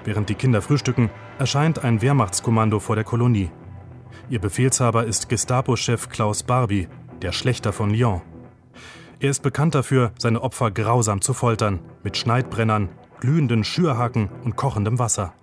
Während 0.05 0.29
die 0.29 0.35
Kinder 0.35 0.61
frühstücken, 0.61 1.09
erscheint 1.39 1.83
ein 1.83 2.01
Wehrmachtskommando 2.01 2.79
vor 2.79 2.95
der 2.95 3.03
Kolonie. 3.03 3.51
Ihr 4.29 4.39
Befehlshaber 4.39 5.05
ist 5.05 5.29
Gestapo-Chef 5.29 6.09
Klaus 6.09 6.43
Barbie, 6.43 6.87
der 7.21 7.31
Schlechter 7.31 7.73
von 7.73 7.91
Lyon. 7.91 8.21
Er 9.19 9.29
ist 9.29 9.43
bekannt 9.43 9.75
dafür, 9.75 10.11
seine 10.17 10.41
Opfer 10.41 10.71
grausam 10.71 11.21
zu 11.21 11.33
foltern, 11.33 11.79
mit 12.03 12.17
Schneidbrennern, 12.17 12.89
glühenden 13.19 13.63
Schürhaken 13.63 14.29
und 14.43 14.55
kochendem 14.55 14.97
Wasser. 14.97 15.33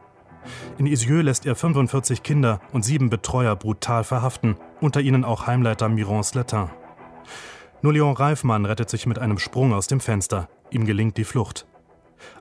In 0.78 0.87
Isieux 0.87 1.22
lässt 1.22 1.46
er 1.46 1.54
45 1.54 2.22
Kinder 2.22 2.60
und 2.72 2.84
sieben 2.84 3.10
Betreuer 3.10 3.54
brutal 3.56 4.04
verhaften, 4.04 4.56
unter 4.80 5.00
ihnen 5.00 5.25
auch 5.25 5.46
Heimleiter 5.46 5.88
Mirance 5.88 6.37
Latin. 6.37 6.70
Nur 7.82 7.92
Leon 7.92 8.16
Reifmann 8.16 8.64
rettet 8.64 8.90
sich 8.90 9.06
mit 9.06 9.18
einem 9.18 9.38
Sprung 9.38 9.72
aus 9.72 9.87
dem 9.87 10.00
Fenster. 10.00 10.48
Ihm 10.70 10.84
gelingt 10.84 11.16
die 11.16 11.25
Flucht. 11.25 11.66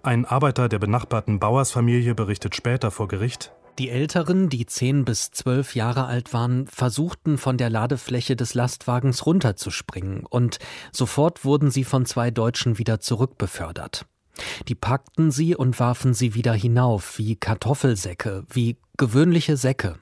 Ein 0.02 0.26
Arbeiter 0.26 0.70
der 0.70 0.80
benachbarten 0.80 1.40
Bauersfamilie 1.40 2.16
berichtet 2.16 2.56
später 2.56 2.90
vor 2.90 3.08
Gericht, 3.08 3.54
die 3.80 3.90
Älteren, 3.90 4.50
die 4.50 4.66
zehn 4.66 5.06
bis 5.06 5.32
zwölf 5.32 5.76
Jahre 5.76 6.06
alt 6.06 6.34
waren, 6.34 6.68
versuchten 6.68 7.38
von 7.38 7.58
der 7.58 7.70
Ladefläche 7.70 8.36
des 8.36 8.54
Lastwagens 8.54 9.26
runterzuspringen 9.26 10.26
und 10.26 10.60
sofort 10.92 11.46
wurden 11.46 11.72
sie 11.72 11.84
von 11.84 12.06
zwei 12.06 12.32
Deutschen 12.32 12.78
wieder 12.78 13.00
zurückbefördert. 13.00 14.06
Die 14.68 14.76
packten 14.76 15.32
sie 15.32 15.56
und 15.56 15.80
warfen 15.80 16.14
sie 16.14 16.34
wieder 16.36 16.54
hinauf, 16.54 17.18
wie 17.18 17.36
Kartoffelsäcke, 17.36 18.46
wie 18.50 18.78
gewöhnliche 18.98 19.58
Säcke. 19.58 19.96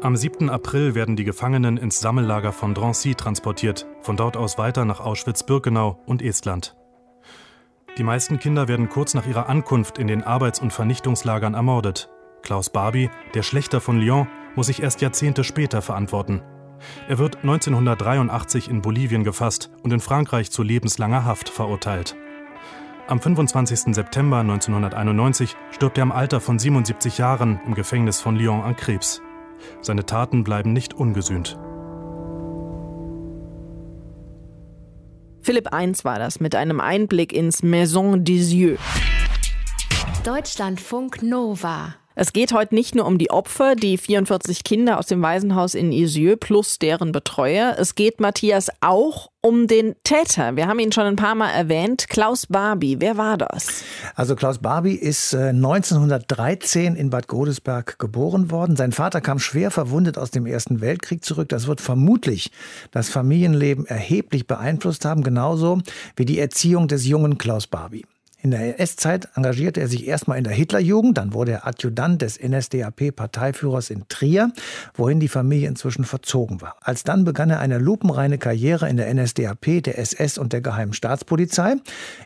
Am 0.00 0.16
7. 0.16 0.50
April 0.50 0.96
werden 0.96 1.14
die 1.14 1.24
Gefangenen 1.24 1.76
ins 1.76 2.00
Sammellager 2.00 2.52
von 2.52 2.74
Drancy 2.74 3.14
transportiert, 3.14 3.86
von 4.00 4.16
dort 4.16 4.36
aus 4.36 4.58
weiter 4.58 4.84
nach 4.84 4.98
Auschwitz-Birkenau 4.98 6.02
und 6.06 6.22
Estland. 6.22 6.74
Die 7.98 8.04
meisten 8.04 8.38
Kinder 8.38 8.68
werden 8.68 8.88
kurz 8.88 9.12
nach 9.12 9.26
ihrer 9.26 9.50
Ankunft 9.50 9.98
in 9.98 10.06
den 10.06 10.22
Arbeits- 10.22 10.60
und 10.60 10.72
Vernichtungslagern 10.72 11.52
ermordet. 11.52 12.08
Klaus 12.42 12.70
Barbie, 12.70 13.10
der 13.34 13.42
Schlechter 13.42 13.82
von 13.82 14.00
Lyon, 14.00 14.28
muss 14.56 14.68
sich 14.68 14.82
erst 14.82 15.02
Jahrzehnte 15.02 15.44
später 15.44 15.82
verantworten. 15.82 16.42
Er 17.06 17.18
wird 17.18 17.36
1983 17.42 18.68
in 18.68 18.80
Bolivien 18.80 19.24
gefasst 19.24 19.70
und 19.82 19.92
in 19.92 20.00
Frankreich 20.00 20.50
zu 20.50 20.62
lebenslanger 20.62 21.24
Haft 21.24 21.50
verurteilt. 21.50 22.16
Am 23.08 23.20
25. 23.20 23.94
September 23.94 24.38
1991 24.38 25.54
stirbt 25.70 25.98
er 25.98 26.02
im 26.02 26.12
Alter 26.12 26.40
von 26.40 26.58
77 26.58 27.18
Jahren 27.18 27.60
im 27.66 27.74
Gefängnis 27.74 28.20
von 28.20 28.36
Lyon 28.36 28.62
an 28.62 28.74
Krebs. 28.74 29.20
Seine 29.82 30.06
Taten 30.06 30.44
bleiben 30.44 30.72
nicht 30.72 30.94
ungesühnt. 30.94 31.58
Philipp 35.42 35.68
I 35.74 35.92
war 36.04 36.20
das 36.20 36.38
mit 36.38 36.54
einem 36.54 36.80
Einblick 36.80 37.32
ins 37.32 37.64
Maison 37.64 38.24
des 38.24 38.52
Yeux. 38.52 38.78
Deutschlandfunk 40.24 41.22
Nova 41.22 41.96
Es 42.14 42.34
geht 42.34 42.52
heute 42.52 42.74
nicht 42.74 42.94
nur 42.94 43.06
um 43.06 43.16
die 43.16 43.30
Opfer, 43.30 43.74
die 43.74 43.96
44 43.96 44.64
Kinder 44.64 44.98
aus 44.98 45.06
dem 45.06 45.22
Waisenhaus 45.22 45.74
in 45.74 45.92
Isieux 45.92 46.36
plus 46.38 46.78
deren 46.78 47.10
Betreuer. 47.10 47.76
Es 47.78 47.94
geht, 47.94 48.20
Matthias, 48.20 48.68
auch 48.82 49.30
um 49.40 49.66
den 49.66 49.94
Täter. 50.04 50.54
Wir 50.56 50.68
haben 50.68 50.78
ihn 50.78 50.92
schon 50.92 51.04
ein 51.04 51.16
paar 51.16 51.34
Mal 51.34 51.50
erwähnt. 51.50 52.08
Klaus 52.08 52.46
Barbie, 52.46 52.96
wer 53.00 53.16
war 53.16 53.38
das? 53.38 53.82
Also 54.14 54.36
Klaus 54.36 54.58
Barbie 54.58 54.94
ist 54.94 55.34
1913 55.34 56.96
äh, 56.96 57.00
in 57.00 57.08
Bad 57.08 57.28
Godesberg 57.28 57.98
geboren 57.98 58.50
worden. 58.50 58.76
Sein 58.76 58.92
Vater 58.92 59.22
kam 59.22 59.38
schwer 59.38 59.70
verwundet 59.70 60.18
aus 60.18 60.30
dem 60.30 60.44
Ersten 60.44 60.82
Weltkrieg 60.82 61.24
zurück. 61.24 61.48
Das 61.48 61.66
wird 61.66 61.80
vermutlich 61.80 62.50
das 62.90 63.08
Familienleben 63.08 63.86
erheblich 63.86 64.46
beeinflusst 64.46 65.06
haben, 65.06 65.22
genauso 65.22 65.78
wie 66.16 66.26
die 66.26 66.38
Erziehung 66.38 66.88
des 66.88 67.06
jungen 67.06 67.38
Klaus 67.38 67.66
Barbie. 67.66 68.04
In 68.44 68.50
der 68.50 68.76
NS-Zeit 68.76 69.28
engagierte 69.36 69.80
er 69.80 69.86
sich 69.86 70.08
erstmal 70.08 70.36
in 70.36 70.42
der 70.42 70.52
Hitlerjugend, 70.52 71.16
dann 71.16 71.32
wurde 71.32 71.52
er 71.52 71.66
Adjutant 71.68 72.20
des 72.20 72.40
NSDAP-Parteiführers 72.42 73.88
in 73.88 74.08
Trier, 74.08 74.50
wohin 74.94 75.20
die 75.20 75.28
Familie 75.28 75.68
inzwischen 75.68 76.04
verzogen 76.04 76.60
war. 76.60 76.74
Alsdann 76.80 77.22
begann 77.24 77.50
er 77.50 77.60
eine 77.60 77.78
lupenreine 77.78 78.38
Karriere 78.38 78.88
in 78.88 78.96
der 78.96 79.14
NSDAP, 79.14 79.84
der 79.84 79.96
SS 79.96 80.38
und 80.38 80.52
der 80.52 80.60
Geheimen 80.60 80.92
Staatspolizei. 80.92 81.76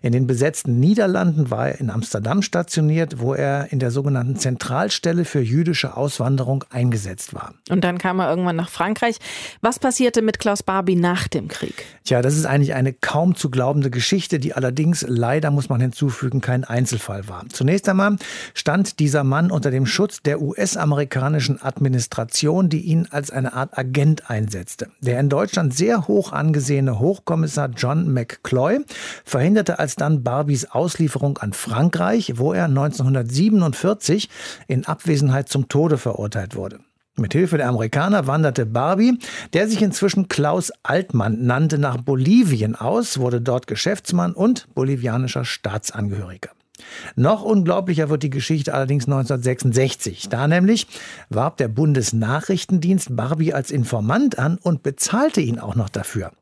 In 0.01 0.13
den 0.13 0.27
besetzten 0.27 0.81
Niederlanden 0.81 1.51
war 1.51 1.69
er 1.69 1.81
in 1.81 1.91
Amsterdam 1.91 2.41
stationiert, 2.41 3.21
wo 3.21 3.35
er 3.35 3.71
in 3.71 3.79
der 3.79 3.91
sogenannten 3.91 4.37
Zentralstelle 4.37 5.27
für 5.27 5.41
jüdische 5.41 5.99
Auswanderung 5.99 6.65
eingesetzt 6.71 7.35
war. 7.35 7.53
Und 7.69 7.85
dann 7.85 7.99
kam 7.99 8.21
er 8.21 8.31
irgendwann 8.31 8.57
nach 8.57 8.71
Frankreich. 8.71 9.19
Was 9.61 9.79
passierte 9.79 10.23
mit 10.23 10.39
Klaus 10.39 10.63
Barbie 10.63 10.97
nach 10.97 11.29
dem 11.29 11.49
Krieg? 11.49 11.85
Tja, 12.05 12.23
das 12.23 12.39
ist 12.39 12.47
eigentlich 12.47 12.73
eine 12.73 12.95
kaum 12.95 13.35
zu 13.35 13.51
glaubende 13.51 13.91
Geschichte, 13.91 14.39
die 14.39 14.55
allerdings 14.55 15.05
leider, 15.07 15.51
muss 15.51 15.69
man 15.69 15.83
hinzufügen, 15.83 16.06
hinzufügen, 16.07 16.41
kein 16.41 16.65
Einzelfall 16.65 17.29
war. 17.29 17.45
Zunächst 17.51 17.89
einmal 17.89 18.17
stand 18.55 18.99
dieser 19.01 19.25
Mann 19.25 19.51
unter 19.51 19.71
dem 19.71 19.87
Schutz 19.87 20.23
der 20.23 20.41
US-amerikanischen 20.41 21.61
Administration, 21.61 22.69
die 22.69 22.81
ihn 22.81 23.09
als 23.11 23.31
eine 23.31 23.53
Art 23.53 23.77
Agent 23.77 24.31
einsetzte. 24.31 24.89
Der 25.01 25.21
in 25.21 25.29
Deutschland 25.29 25.75
sehr 25.75 26.07
hoch 26.07 26.33
angesehene 26.33 26.99
Hochkommissar 26.99 27.71
John 27.77 28.13
McCloy 28.13 28.81
verhinderte 29.25 29.79
alsdann 29.79 30.23
Barbies 30.23 30.67
Auslieferung 30.67 31.39
an 31.39 31.53
Frankreich, 31.53 32.35
wo 32.37 32.53
er 32.53 32.67
1947 32.67 34.29
in 34.69 34.87
Abwesenheit 34.87 35.49
zum 35.49 35.69
Tode 35.69 35.99
verurteilt 35.99 36.55
wurde. 36.57 36.81
Mit 37.19 37.33
Hilfe 37.33 37.57
der 37.57 37.69
Amerikaner 37.69 38.27
wanderte 38.27 38.67
Barbie, 38.67 39.19
der 39.55 39.69
sich 39.69 39.81
inzwischen 39.81 40.29
Klaus 40.29 40.71
Altmann 40.83 41.47
nannte, 41.47 41.79
nach 41.79 41.97
Bolivien 41.97 42.75
aus, 42.75 43.19
wurde 43.19 43.41
dort 43.41 43.67
Geschäftsmann 43.67 44.35
und 44.35 44.69
bolivianischer 44.75 45.47
Staatsangehöriger. 45.47 46.51
Noch 47.15 47.43
unglaublicher 47.43 48.11
wird 48.11 48.23
die 48.23 48.29
Geschichte 48.29 48.75
allerdings 48.75 49.07
1966. 49.07 50.29
Da 50.29 50.47
nämlich 50.47 50.87
warb 51.31 51.57
der 51.57 51.69
Bundesnachrichtendienst 51.69 53.17
Barbie 53.17 53.55
als 53.55 53.71
Informant 53.71 54.39
an 54.39 54.59
und 54.59 54.83
bezahlte 54.83 55.41
ihn 55.41 55.59
auch 55.59 55.75
noch 55.75 55.89
dafür. 55.89 56.33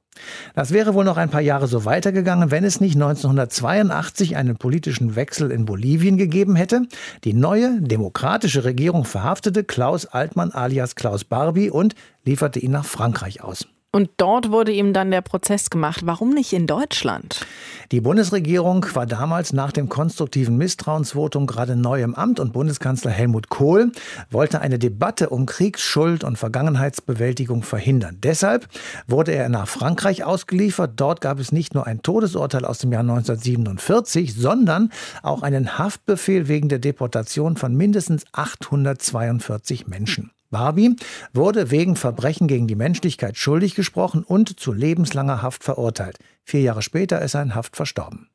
Das 0.55 0.73
wäre 0.73 0.95
wohl 0.95 1.05
noch 1.05 1.17
ein 1.17 1.31
paar 1.31 1.41
Jahre 1.41 1.67
so 1.67 1.85
weitergegangen, 1.85 2.51
wenn 2.51 2.65
es 2.65 2.81
nicht 2.81 2.95
1982 2.95 4.37
einen 4.37 4.57
politischen 4.57 5.17
Wechsel 5.17 5.51
in 5.51 5.65
Bolivien 5.65 6.17
gegeben 6.17 6.57
hätte. 6.57 6.83
Die 7.25 7.35
neue 7.35 7.81
demokratische 7.81 8.65
Regierung 8.65 9.05
verhaftete 9.05 9.65
Klaus 9.65 10.07
Altmann 10.07 10.53
alias 10.53 10.95
Klaus 10.95 11.25
Barbie 11.25 11.71
und 11.71 11.95
lieferte 12.25 12.61
ihn 12.61 12.71
nach 12.71 12.85
Frankreich 12.85 13.43
aus. 13.43 13.67
Und 13.95 14.11
dort 14.17 14.51
wurde 14.51 14.73
ihm 14.73 14.93
dann 14.93 15.13
der 15.13 15.21
Prozess 15.21 15.71
gemacht. 15.71 16.01
Warum 16.05 16.31
nicht 16.31 16.53
in 16.53 16.67
Deutschland? 16.67 17.47
Die 17.93 18.01
Bundesregierung 18.01 18.85
war 18.95 19.07
damals 19.07 19.53
nach 19.53 19.71
dem 19.71 19.89
konstruktiven 19.89 20.57
Misstrauensvotum 20.57 21.47
gerade 21.47 21.77
neu 21.77 22.03
im 22.03 22.17
Amt 22.17 22.41
und 22.41 22.53
Bundeskanzler 22.53 23.13
Helmut 23.13 23.51
Kohl 23.51 23.93
wollte 24.33 24.61
eine 24.61 24.81
Debatte 24.81 25.29
um 25.29 25.47
Kriegsschuld 25.47 26.25
und 26.25 26.39
Vergangenheitsbewältigung 26.39 27.63
verhindern. 27.63 28.19
Deshalb 28.21 28.67
wurde 29.07 29.31
er 29.31 29.49
nach 29.49 29.69
Frankreich 29.69 30.25
ausgeliefert. 30.25 30.95
Dort 30.97 31.21
gab 31.21 31.39
es 31.39 31.53
nicht 31.53 31.77
nur 31.77 31.87
ein 31.87 32.03
Todesurteil 32.03 32.65
aus 32.65 32.79
dem 32.79 32.91
Jahr 32.91 33.03
1947, 33.03 34.35
sondern 34.35 34.91
auch 35.23 35.43
einen 35.43 35.79
Haftbefehl 35.79 36.49
wegen 36.49 36.69
der 36.69 36.81
Deportation 36.81 37.57
von 37.57 37.77
mindestens 37.77 38.25
842 38.33 39.87
Menschen. 39.87 40.33
Barbie 40.55 40.95
wurde 41.33 41.73
wegen 41.73 41.97
Verbrechen 41.97 42.47
gegen 42.47 42.69
die 42.69 42.77
Menschlichkeit 42.77 43.37
schuldig 43.37 43.75
gesprochen 43.75 44.23
und 44.23 44.61
zu 44.61 44.73
lebenslanger 44.73 45.43
Haft 45.43 45.65
verurteilt. 45.65 46.19
Vier 46.45 46.61
Jahre 46.61 46.81
später 46.81 47.21
ist 47.23 47.35
er 47.35 47.43
in 47.43 47.57
Haft 47.57 47.75
verstorben. 47.75 48.29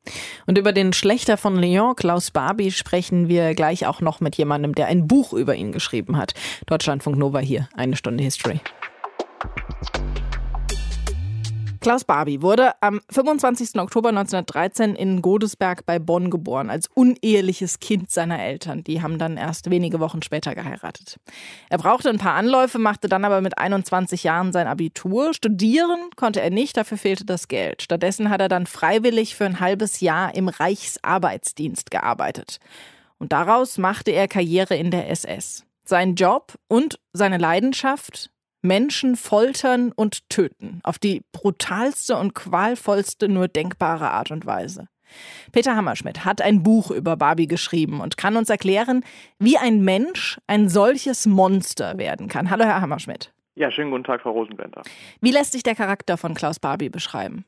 Und 0.46 0.58
über 0.58 0.72
den 0.72 0.92
Schlechter 0.92 1.38
von 1.38 1.56
Lyon, 1.56 1.96
Klaus 1.96 2.30
Barbie, 2.30 2.72
sprechen 2.72 3.28
wir 3.28 3.54
gleich 3.54 3.86
auch 3.86 4.02
noch 4.02 4.20
mit 4.20 4.36
jemandem, 4.36 4.74
der 4.74 4.86
ein 4.86 5.08
Buch 5.08 5.32
über 5.32 5.54
ihn 5.54 5.72
geschrieben 5.72 6.18
hat. 6.18 6.34
Deutschlandfunk 6.66 7.16
Nova 7.16 7.38
hier, 7.38 7.70
eine 7.74 7.96
Stunde 7.96 8.22
History. 8.22 8.60
Klaus 11.80 12.04
Barbie 12.04 12.42
wurde 12.42 12.72
am 12.82 13.00
25. 13.10 13.80
Oktober 13.80 14.10
1913 14.10 14.94
in 14.94 15.22
Godesberg 15.22 15.86
bei 15.86 15.98
Bonn 15.98 16.28
geboren, 16.28 16.68
als 16.68 16.88
uneheliches 16.92 17.80
Kind 17.80 18.10
seiner 18.10 18.38
Eltern. 18.38 18.84
Die 18.84 19.00
haben 19.00 19.18
dann 19.18 19.38
erst 19.38 19.70
wenige 19.70 19.98
Wochen 19.98 20.20
später 20.20 20.54
geheiratet. 20.54 21.18
Er 21.70 21.78
brauchte 21.78 22.10
ein 22.10 22.18
paar 22.18 22.34
Anläufe, 22.34 22.78
machte 22.78 23.08
dann 23.08 23.24
aber 23.24 23.40
mit 23.40 23.56
21 23.56 24.24
Jahren 24.24 24.52
sein 24.52 24.66
Abitur. 24.66 25.32
Studieren 25.32 26.10
konnte 26.16 26.42
er 26.42 26.50
nicht, 26.50 26.76
dafür 26.76 26.98
fehlte 26.98 27.24
das 27.24 27.48
Geld. 27.48 27.80
Stattdessen 27.80 28.28
hat 28.28 28.42
er 28.42 28.48
dann 28.50 28.66
freiwillig 28.66 29.34
für 29.34 29.46
ein 29.46 29.58
halbes 29.58 30.00
Jahr 30.00 30.34
im 30.34 30.48
Reichsarbeitsdienst 30.48 31.90
gearbeitet. 31.90 32.58
Und 33.16 33.32
daraus 33.32 33.78
machte 33.78 34.10
er 34.10 34.28
Karriere 34.28 34.76
in 34.76 34.90
der 34.90 35.08
SS. 35.08 35.64
Sein 35.84 36.14
Job 36.14 36.58
und 36.68 37.00
seine 37.14 37.38
Leidenschaft 37.38 38.30
Menschen 38.62 39.16
foltern 39.16 39.92
und 39.92 40.28
töten. 40.28 40.80
Auf 40.82 40.98
die 40.98 41.22
brutalste 41.32 42.16
und 42.16 42.34
qualvollste 42.34 43.28
nur 43.28 43.48
denkbare 43.48 44.10
Art 44.10 44.30
und 44.30 44.46
Weise. 44.46 44.88
Peter 45.52 45.76
Hammerschmidt 45.76 46.24
hat 46.24 46.40
ein 46.40 46.62
Buch 46.62 46.90
über 46.90 47.16
Barbie 47.16 47.48
geschrieben 47.48 48.00
und 48.00 48.16
kann 48.16 48.36
uns 48.36 48.48
erklären, 48.48 49.04
wie 49.38 49.58
ein 49.58 49.82
Mensch 49.82 50.38
ein 50.46 50.68
solches 50.68 51.26
Monster 51.26 51.98
werden 51.98 52.28
kann. 52.28 52.50
Hallo, 52.50 52.64
Herr 52.64 52.80
Hammerschmidt. 52.80 53.32
Ja, 53.56 53.70
schönen 53.70 53.90
guten 53.90 54.04
Tag, 54.04 54.22
Frau 54.22 54.30
Rosenbender. 54.30 54.82
Wie 55.20 55.32
lässt 55.32 55.52
sich 55.52 55.62
der 55.62 55.74
Charakter 55.74 56.16
von 56.16 56.34
Klaus 56.34 56.60
Barbie 56.60 56.88
beschreiben? 56.88 57.44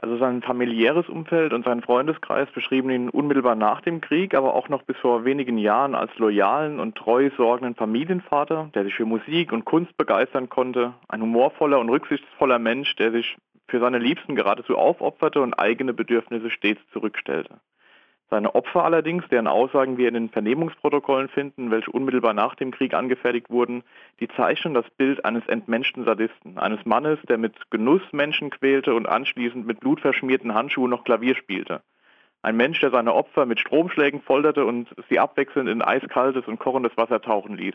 Also 0.00 0.18
sein 0.18 0.40
familiäres 0.42 1.08
Umfeld 1.08 1.52
und 1.52 1.64
sein 1.64 1.82
Freundeskreis 1.82 2.48
beschrieben 2.52 2.90
ihn 2.90 3.08
unmittelbar 3.08 3.56
nach 3.56 3.80
dem 3.80 4.00
Krieg, 4.00 4.34
aber 4.34 4.54
auch 4.54 4.68
noch 4.68 4.82
bis 4.82 4.96
vor 4.98 5.24
wenigen 5.24 5.58
Jahren 5.58 5.96
als 5.96 6.16
loyalen 6.16 6.78
und 6.78 6.94
treu 6.96 7.30
sorgenden 7.36 7.74
Familienvater, 7.74 8.70
der 8.74 8.84
sich 8.84 8.94
für 8.94 9.04
Musik 9.04 9.52
und 9.52 9.64
Kunst 9.64 9.96
begeistern 9.96 10.48
konnte, 10.48 10.94
ein 11.08 11.22
humorvoller 11.22 11.80
und 11.80 11.88
rücksichtsvoller 11.88 12.60
Mensch, 12.60 12.94
der 12.96 13.10
sich 13.10 13.36
für 13.66 13.80
seine 13.80 13.98
Liebsten 13.98 14.36
geradezu 14.36 14.78
aufopferte 14.78 15.40
und 15.40 15.54
eigene 15.54 15.92
Bedürfnisse 15.92 16.50
stets 16.50 16.80
zurückstellte. 16.92 17.56
Seine 18.30 18.54
Opfer 18.54 18.84
allerdings, 18.84 19.24
deren 19.28 19.48
Aussagen 19.48 19.98
wir 19.98 20.06
in 20.06 20.14
den 20.14 20.28
Vernehmungsprotokollen 20.28 21.28
finden, 21.28 21.72
welche 21.72 21.90
unmittelbar 21.90 22.32
nach 22.32 22.54
dem 22.54 22.70
Krieg 22.70 22.94
angefertigt 22.94 23.50
wurden, 23.50 23.82
die 24.20 24.28
zeichnen 24.28 24.72
das 24.72 24.88
Bild 24.96 25.24
eines 25.24 25.44
entmenschten 25.48 26.04
Sadisten, 26.04 26.56
eines 26.56 26.86
Mannes, 26.86 27.18
der 27.28 27.38
mit 27.38 27.54
Genuss 27.70 28.02
Menschen 28.12 28.50
quälte 28.50 28.94
und 28.94 29.08
anschließend 29.08 29.66
mit 29.66 29.80
blutverschmierten 29.80 30.54
Handschuhen 30.54 30.90
noch 30.90 31.02
Klavier 31.02 31.34
spielte. 31.34 31.82
Ein 32.42 32.56
Mensch, 32.56 32.78
der 32.80 32.92
seine 32.92 33.14
Opfer 33.14 33.46
mit 33.46 33.58
Stromschlägen 33.58 34.22
folterte 34.22 34.64
und 34.64 34.88
sie 35.08 35.18
abwechselnd 35.18 35.68
in 35.68 35.82
eiskaltes 35.82 36.46
und 36.46 36.60
kochendes 36.60 36.96
Wasser 36.96 37.20
tauchen 37.20 37.56
ließ. 37.56 37.74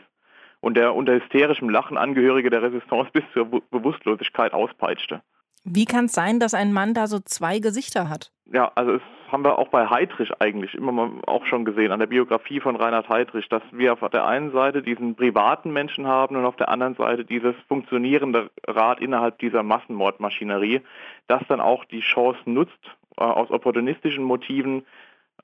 Und 0.60 0.78
der 0.78 0.94
unter 0.94 1.14
hysterischem 1.14 1.68
Lachen 1.68 1.98
Angehörige 1.98 2.48
der 2.48 2.62
Resistance 2.62 3.10
bis 3.12 3.24
zur 3.34 3.44
Bewusstlosigkeit 3.70 4.54
auspeitschte. 4.54 5.20
Wie 5.64 5.84
kann 5.84 6.06
es 6.06 6.12
sein, 6.12 6.40
dass 6.40 6.54
ein 6.54 6.72
Mann 6.72 6.94
da 6.94 7.08
so 7.08 7.18
zwei 7.20 7.58
Gesichter 7.58 8.08
hat? 8.08 8.32
Ja, 8.50 8.72
also 8.74 8.92
es 8.92 9.02
haben 9.30 9.44
wir 9.44 9.58
auch 9.58 9.68
bei 9.68 9.88
Heydrich 9.88 10.30
eigentlich 10.40 10.74
immer 10.74 10.92
mal 10.92 11.10
auch 11.26 11.46
schon 11.46 11.64
gesehen, 11.64 11.92
an 11.92 12.00
der 12.00 12.06
Biografie 12.06 12.60
von 12.60 12.76
Reinhard 12.76 13.08
Heydrich, 13.08 13.48
dass 13.48 13.62
wir 13.72 13.92
auf 13.92 14.10
der 14.10 14.26
einen 14.26 14.52
Seite 14.52 14.82
diesen 14.82 15.14
privaten 15.14 15.72
Menschen 15.72 16.06
haben 16.06 16.36
und 16.36 16.44
auf 16.44 16.56
der 16.56 16.68
anderen 16.68 16.94
Seite 16.94 17.24
dieses 17.24 17.54
funktionierende 17.68 18.50
Rad 18.66 19.00
innerhalb 19.00 19.38
dieser 19.38 19.62
Massenmordmaschinerie, 19.62 20.80
das 21.26 21.42
dann 21.48 21.60
auch 21.60 21.84
die 21.84 22.00
Chance 22.00 22.38
nutzt, 22.46 22.72
äh, 23.16 23.24
aus 23.24 23.50
opportunistischen 23.50 24.24
Motiven 24.24 24.84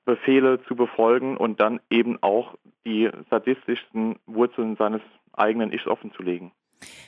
Befehle 0.05 0.61
zu 0.67 0.75
befolgen 0.75 1.37
und 1.37 1.61
dann 1.61 1.79
eben 1.89 2.21
auch 2.21 2.55
die 2.85 3.09
sadistischsten 3.29 4.17
Wurzeln 4.25 4.75
seines 4.75 5.01
eigenen 5.33 5.71
Ichs 5.71 5.87
offenzulegen. 5.87 6.51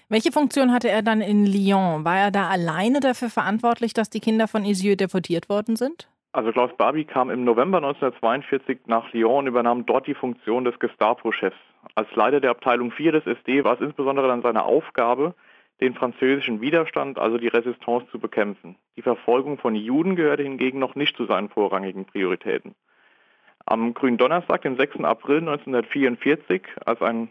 Welche 0.07 0.31
Funktion 0.31 0.71
hatte 0.71 0.89
er 0.89 1.01
dann 1.01 1.21
in 1.21 1.45
Lyon? 1.45 2.05
War 2.05 2.17
er 2.17 2.31
da 2.31 2.47
alleine 2.47 2.99
dafür 2.99 3.29
verantwortlich, 3.29 3.93
dass 3.93 4.09
die 4.09 4.19
Kinder 4.19 4.47
von 4.47 4.63
Isieux 4.63 4.95
deportiert 4.95 5.49
worden 5.49 5.75
sind? 5.75 6.07
Also 6.35 6.51
Klaus 6.51 6.75
Barbie 6.75 7.05
kam 7.05 7.29
im 7.29 7.45
November 7.45 7.77
1942 7.77 8.87
nach 8.87 9.13
Lyon 9.13 9.37
und 9.37 9.47
übernahm 9.47 9.85
dort 9.85 10.05
die 10.05 10.13
Funktion 10.13 10.65
des 10.65 10.77
Gestapo-Chefs. 10.79 11.55
Als 11.95 12.13
Leiter 12.13 12.41
der 12.41 12.51
Abteilung 12.51 12.91
4 12.91 13.13
des 13.13 13.25
SD 13.25 13.63
war 13.63 13.75
es 13.75 13.79
insbesondere 13.79 14.27
dann 14.27 14.41
seine 14.41 14.65
Aufgabe, 14.65 15.33
den 15.79 15.93
französischen 15.93 16.59
Widerstand, 16.59 17.19
also 17.19 17.37
die 17.37 17.47
Resistance, 17.47 18.07
zu 18.11 18.19
bekämpfen. 18.19 18.75
Die 18.97 19.01
Verfolgung 19.01 19.57
von 19.59 19.75
Juden 19.75 20.17
gehörte 20.17 20.43
hingegen 20.43 20.77
noch 20.77 20.95
nicht 20.95 21.15
zu 21.15 21.25
seinen 21.25 21.47
vorrangigen 21.47 22.03
Prioritäten. 22.03 22.75
Am 23.65 23.93
Gründonnerstag, 23.93 24.61
dem 24.63 24.75
6. 24.75 25.05
April 25.05 25.37
1944, 25.37 26.63
als 26.85 27.01
ein 27.01 27.29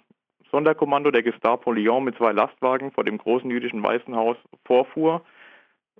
Sonderkommando 0.50 1.11
der 1.11 1.23
Gestapo 1.23 1.73
Lyon 1.73 2.04
mit 2.04 2.16
zwei 2.16 2.32
Lastwagen 2.32 2.90
vor 2.90 3.04
dem 3.04 3.18
großen 3.18 3.50
jüdischen 3.50 3.82
Waisenhaus 3.82 4.38
vorfuhr, 4.64 5.20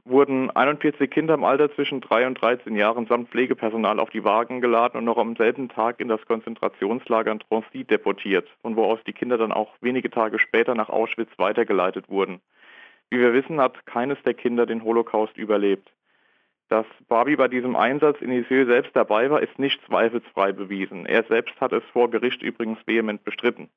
wurden 0.05 0.51
41 0.51 1.11
Kinder 1.11 1.35
im 1.35 1.45
Alter 1.45 1.75
zwischen 1.75 2.01
3 2.03 2.27
und 2.27 2.41
13 2.41 2.77
Jahren 2.77 3.07
samt 3.07 3.31
Pflegepersonal 3.31 3.99
auf 3.99 4.11
die 4.11 4.25
Wagen 4.25 4.61
geladen 4.61 4.99
und 4.99 5.05
noch 5.05 5.17
am 5.17 5.35
selben 5.37 5.69
Tag 5.71 5.99
in 5.99 6.09
das 6.09 6.25
Konzentrationslager 6.27 7.33
in 7.33 7.39
Drancy 7.39 7.85
deportiert, 7.85 8.49
von 8.61 8.77
wo 8.77 8.85
aus 8.85 8.99
die 9.07 9.15
Kinder 9.15 9.39
dann 9.39 9.53
auch 9.53 9.73
wenige 9.81 10.11
Tage 10.11 10.39
später 10.39 10.75
nach 10.75 10.91
Auschwitz 10.91 11.31
weitergeleitet 11.39 12.11
wurden. 12.11 12.41
Wie 13.11 13.19
wir 13.19 13.33
wissen, 13.33 13.61
hat 13.61 13.87
keines 13.87 14.23
der 14.25 14.35
Kinder 14.35 14.67
den 14.67 14.85
Holocaust 14.85 15.37
überlebt. 15.39 15.91
Dass 16.69 16.87
Barbie 17.09 17.37
bei 17.37 17.49
diesem 17.49 17.77
Einsatz 17.77 18.21
in 18.21 18.31
Lisieux 18.31 18.67
selbst 18.67 18.95
dabei 18.95 19.31
war, 19.31 19.43
ist 19.43 19.59
nicht 19.59 19.81
zweifelsfrei 19.87 20.53
bewiesen. 20.53 21.07
Er 21.07 21.25
selbst 21.25 21.59
hat 21.61 21.73
es 21.73 21.85
vor 21.93 22.11
Gericht 22.11 22.43
übrigens 22.43 22.79
vehement 22.87 23.25
bestritten. 23.25 23.71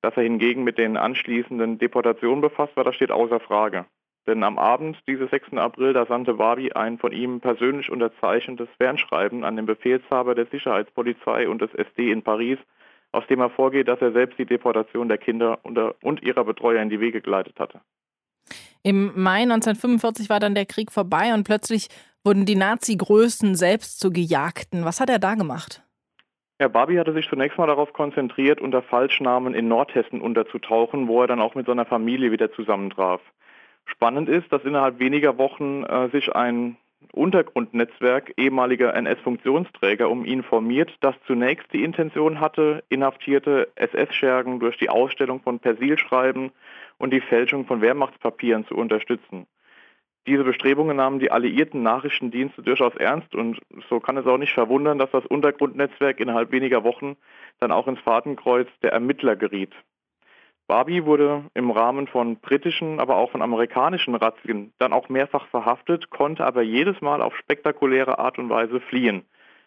Dass 0.00 0.16
er 0.16 0.22
hingegen 0.22 0.64
mit 0.64 0.78
den 0.78 0.96
anschließenden 0.96 1.78
Deportationen 1.78 2.40
befasst 2.40 2.76
war, 2.76 2.84
das 2.84 2.94
steht 2.94 3.10
außer 3.10 3.40
Frage. 3.40 3.86
Denn 4.28 4.44
am 4.44 4.58
Abend 4.58 4.98
dieses 5.06 5.30
6. 5.30 5.54
April, 5.54 5.94
da 5.94 6.04
sandte 6.04 6.34
Barbie 6.34 6.74
ein 6.74 6.98
von 6.98 7.12
ihm 7.12 7.40
persönlich 7.40 7.90
unterzeichnetes 7.90 8.68
Fernschreiben 8.76 9.42
an 9.42 9.56
den 9.56 9.64
Befehlshaber 9.64 10.34
der 10.34 10.44
Sicherheitspolizei 10.44 11.48
und 11.48 11.62
des 11.62 11.72
SD 11.72 12.12
in 12.12 12.22
Paris, 12.22 12.58
aus 13.10 13.26
dem 13.28 13.40
hervorgeht, 13.40 13.88
dass 13.88 14.02
er 14.02 14.12
selbst 14.12 14.38
die 14.38 14.44
Deportation 14.44 15.08
der 15.08 15.16
Kinder 15.16 15.60
und 15.64 16.22
ihrer 16.22 16.44
Betreuer 16.44 16.82
in 16.82 16.90
die 16.90 17.00
Wege 17.00 17.22
geleitet 17.22 17.58
hatte. 17.58 17.80
Im 18.82 19.12
Mai 19.14 19.44
1945 19.44 20.28
war 20.28 20.40
dann 20.40 20.54
der 20.54 20.66
Krieg 20.66 20.92
vorbei 20.92 21.32
und 21.32 21.44
plötzlich 21.44 21.88
wurden 22.22 22.44
die 22.44 22.54
Nazi-Größen 22.54 23.54
selbst 23.54 23.98
zu 23.98 24.12
Gejagten. 24.12 24.84
Was 24.84 25.00
hat 25.00 25.08
er 25.08 25.18
da 25.18 25.36
gemacht? 25.36 25.82
Ja, 26.60 26.68
Barbie 26.68 26.98
hatte 26.98 27.14
sich 27.14 27.28
zunächst 27.30 27.56
mal 27.56 27.66
darauf 27.66 27.94
konzentriert, 27.94 28.60
unter 28.60 28.82
Falschnamen 28.82 29.54
in 29.54 29.68
Nordhessen 29.68 30.20
unterzutauchen, 30.20 31.08
wo 31.08 31.22
er 31.22 31.28
dann 31.28 31.40
auch 31.40 31.54
mit 31.54 31.66
seiner 31.66 31.86
Familie 31.86 32.30
wieder 32.30 32.52
zusammentraf. 32.52 33.22
Spannend 33.88 34.28
ist, 34.28 34.52
dass 34.52 34.64
innerhalb 34.64 34.98
weniger 34.98 35.38
Wochen 35.38 35.82
äh, 35.82 36.08
sich 36.10 36.34
ein 36.34 36.76
Untergrundnetzwerk 37.12 38.34
ehemaliger 38.36 38.94
NS-Funktionsträger 38.94 40.10
um 40.10 40.24
ihn 40.24 40.42
formiert, 40.42 40.94
das 41.00 41.14
zunächst 41.26 41.72
die 41.72 41.82
Intention 41.82 42.40
hatte, 42.40 42.84
inhaftierte 42.90 43.68
SS-Schergen 43.76 44.60
durch 44.60 44.76
die 44.76 44.90
Ausstellung 44.90 45.40
von 45.40 45.58
Persilschreiben 45.58 46.52
und 46.98 47.12
die 47.12 47.20
Fälschung 47.20 47.66
von 47.66 47.80
Wehrmachtspapieren 47.80 48.66
zu 48.66 48.74
unterstützen. 48.74 49.46
Diese 50.26 50.44
Bestrebungen 50.44 50.98
nahmen 50.98 51.20
die 51.20 51.30
alliierten 51.30 51.82
Nachrichtendienste 51.82 52.62
durchaus 52.62 52.94
ernst 52.96 53.34
und 53.34 53.58
so 53.88 53.98
kann 53.98 54.18
es 54.18 54.26
auch 54.26 54.36
nicht 54.36 54.52
verwundern, 54.52 54.98
dass 54.98 55.10
das 55.10 55.24
Untergrundnetzwerk 55.24 56.20
innerhalb 56.20 56.52
weniger 56.52 56.84
Wochen 56.84 57.16
dann 57.60 57.72
auch 57.72 57.88
ins 57.88 58.00
Fadenkreuz 58.00 58.68
der 58.82 58.92
Ermittler 58.92 59.36
geriet. 59.36 59.72
Barbie 60.68 61.06
wurde 61.06 61.44
im 61.54 61.70
Rahmen 61.70 62.08
von 62.08 62.36
britischen, 62.36 63.00
aber 63.00 63.16
auch 63.16 63.30
von 63.30 63.40
amerikanischen 63.40 64.14
Razzien 64.14 64.74
dann 64.78 64.92
auch 64.92 65.08
mehrfach 65.08 65.46
verhaftet, 65.46 66.10
konnte 66.10 66.44
aber 66.44 66.60
jedes 66.60 67.00
Mal 67.00 67.22
auf 67.22 67.34
spektakuläre 67.38 68.18
Art 68.18 68.38
und 68.38 68.50
Weise 68.50 68.78
fliehen. 68.78 69.24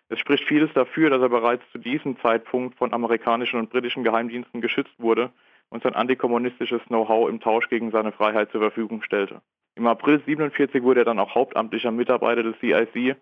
Es 0.09 0.19
spricht 0.19 0.43
vieles 0.43 0.71
dafür, 0.73 1.09
dass 1.09 1.19
er 1.23 1.29
bereits 1.29 1.63
zu 1.71 1.79
diesem 1.79 2.19
Zeitpunkt 2.19 2.77
von 2.77 2.93
amerikanischen 2.93 3.57
und 3.59 3.71
britischen 3.71 4.03
Geheimdiensten 4.03 4.61
geschützt 4.61 4.93
wurde 4.99 5.31
und 5.69 5.81
sein 5.81 5.95
antikommunistisches 5.95 6.83
Know-how 6.85 7.29
im 7.29 7.39
Tausch 7.39 7.67
gegen 7.69 7.89
seine 7.89 8.11
Freiheit 8.11 8.51
zur 8.51 8.61
Verfügung 8.61 9.01
stellte. 9.01 9.41
Im 9.73 9.87
April 9.87 10.19
1947 10.19 10.83
wurde 10.83 11.01
er 11.01 11.05
dann 11.05 11.17
auch 11.17 11.33
hauptamtlicher 11.33 11.91
Mitarbeiter 11.91 12.43
des 12.43 12.59
CIC 12.59 13.15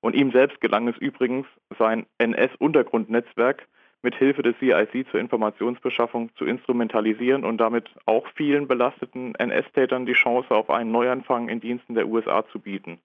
und 0.00 0.14
ihm 0.14 0.30
selbst 0.30 0.58
gelang 0.62 0.88
es 0.88 0.96
übrigens, 0.96 1.46
sein 1.78 2.06
NS-Untergrundnetzwerk 2.16 3.68
mit 4.02 4.14
Hilfe 4.14 4.42
des 4.42 4.56
CIC 4.58 5.06
zur 5.10 5.20
Informationsbeschaffung 5.20 6.30
zu 6.36 6.44
instrumentalisieren 6.44 7.44
und 7.44 7.58
damit 7.58 7.88
auch 8.06 8.26
vielen 8.34 8.68
belasteten 8.68 9.34
NS-Tätern 9.34 10.06
die 10.06 10.12
Chance 10.12 10.50
auf 10.50 10.70
einen 10.70 10.92
Neuanfang 10.92 11.48
in 11.48 11.60
Diensten 11.60 11.94
der 11.94 12.06
USA 12.06 12.44
zu 12.52 12.60
bieten. 12.60 12.98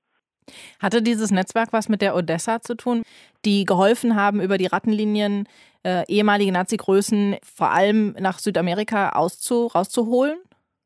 Hatte 0.79 1.01
dieses 1.01 1.31
Netzwerk 1.31 1.71
was 1.71 1.89
mit 1.89 2.01
der 2.01 2.15
Odessa 2.15 2.62
zu 2.62 2.75
tun, 2.75 3.03
die 3.46 3.66
geholfen 3.66 4.16
haben, 4.16 4.42
über 4.42 4.57
die 4.57 4.66
Rattenlinien 4.66 5.48
äh, 5.83 6.03
ehemalige 6.07 6.51
Nazi-Größen 6.51 7.37
vor 7.44 7.72
allem 7.72 8.16
nach 8.20 8.39
Südamerika 8.39 9.09
auszu 9.09 9.68
rauszuholen? 9.68 10.39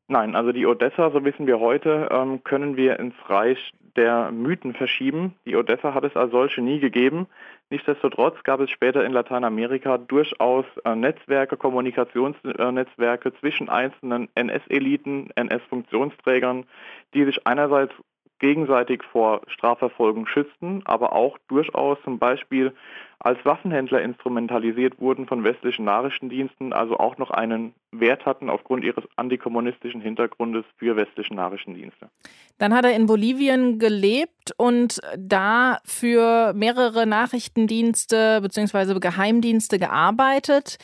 Nein, 0.08 0.36
also 0.36 0.52
die 0.52 0.66
Odessa, 0.66 1.10
so 1.10 1.24
wissen 1.24 1.46
wir 1.46 1.58
heute, 1.58 2.08
ähm, 2.12 2.44
können 2.44 2.76
wir 2.76 2.98
ins 3.00 3.14
Reich 3.26 3.72
der 3.96 4.30
Mythen 4.30 4.74
verschieben. 4.74 5.34
Die 5.46 5.56
Odessa 5.56 5.94
hat 5.94 6.04
es 6.04 6.14
als 6.16 6.30
solche 6.30 6.60
nie 6.60 6.78
gegeben. 6.78 7.26
Nichtsdestotrotz 7.68 8.42
gab 8.44 8.60
es 8.60 8.70
später 8.70 9.04
in 9.04 9.12
Lateinamerika 9.12 9.98
durchaus 9.98 10.64
äh, 10.84 10.94
Netzwerke, 10.94 11.56
Kommunikationsnetzwerke 11.56 13.34
zwischen 13.40 13.68
einzelnen 13.68 14.28
NS-Eliten, 14.36 15.30
NS-Funktionsträgern, 15.34 16.66
die 17.12 17.24
sich 17.24 17.44
einerseits 17.44 17.92
gegenseitig 18.38 19.02
vor 19.10 19.42
Strafverfolgung 19.48 20.26
schützten, 20.26 20.82
aber 20.84 21.12
auch 21.12 21.38
durchaus 21.48 21.98
zum 22.04 22.18
Beispiel 22.18 22.72
als 23.18 23.42
Waffenhändler 23.44 24.02
instrumentalisiert 24.02 25.00
wurden 25.00 25.26
von 25.26 25.42
westlichen 25.42 25.86
Nachrichtendiensten, 25.86 26.72
also 26.72 26.98
auch 26.98 27.16
noch 27.16 27.30
einen 27.30 27.72
Wert 27.90 28.26
hatten 28.26 28.50
aufgrund 28.50 28.84
ihres 28.84 29.04
antikommunistischen 29.16 30.02
Hintergrundes 30.02 30.64
für 30.76 30.96
westliche 30.96 31.34
Nachrichtendienste. 31.34 32.10
Dann 32.58 32.74
hat 32.74 32.84
er 32.84 32.94
in 32.94 33.06
Bolivien 33.06 33.78
gelebt 33.78 34.52
und 34.58 35.00
da 35.16 35.78
für 35.84 36.52
mehrere 36.54 37.06
Nachrichtendienste 37.06 38.40
bzw. 38.42 39.00
Geheimdienste 39.00 39.78
gearbeitet. 39.78 40.78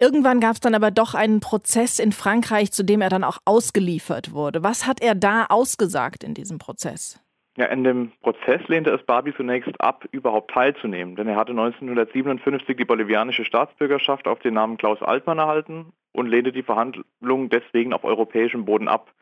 Irgendwann 0.00 0.40
gab 0.40 0.52
es 0.52 0.60
dann 0.60 0.74
aber 0.74 0.90
doch 0.90 1.14
einen 1.14 1.40
Prozess 1.40 1.98
in 1.98 2.12
Frankreich, 2.12 2.72
zu 2.72 2.84
dem 2.84 3.00
er 3.00 3.10
dann 3.10 3.24
auch 3.24 3.38
ausgeliefert 3.44 4.32
wurde. 4.32 4.62
Was 4.62 4.86
hat 4.86 5.00
er 5.00 5.14
da 5.14 5.46
ausgesagt 5.48 6.24
in 6.24 6.34
diesem 6.34 6.58
Prozess? 6.58 7.20
Ja, 7.56 7.66
in 7.66 7.84
dem 7.84 8.10
Prozess 8.20 8.66
lehnte 8.66 8.90
es 8.90 9.04
Barbie 9.04 9.32
zunächst 9.36 9.80
ab, 9.80 10.04
überhaupt 10.10 10.50
teilzunehmen, 10.50 11.14
denn 11.14 11.28
er 11.28 11.36
hatte 11.36 11.52
1957 11.52 12.76
die 12.76 12.84
bolivianische 12.84 13.44
Staatsbürgerschaft 13.44 14.26
auf 14.26 14.40
den 14.40 14.54
Namen 14.54 14.76
Klaus 14.76 15.00
Altmann 15.00 15.38
erhalten 15.38 15.92
und 16.12 16.26
lehnte 16.26 16.50
die 16.50 16.64
Verhandlungen 16.64 17.50
deswegen 17.50 17.92
auf 17.92 18.02
europäischem 18.02 18.64
Boden 18.64 18.88
ab. 18.88 19.12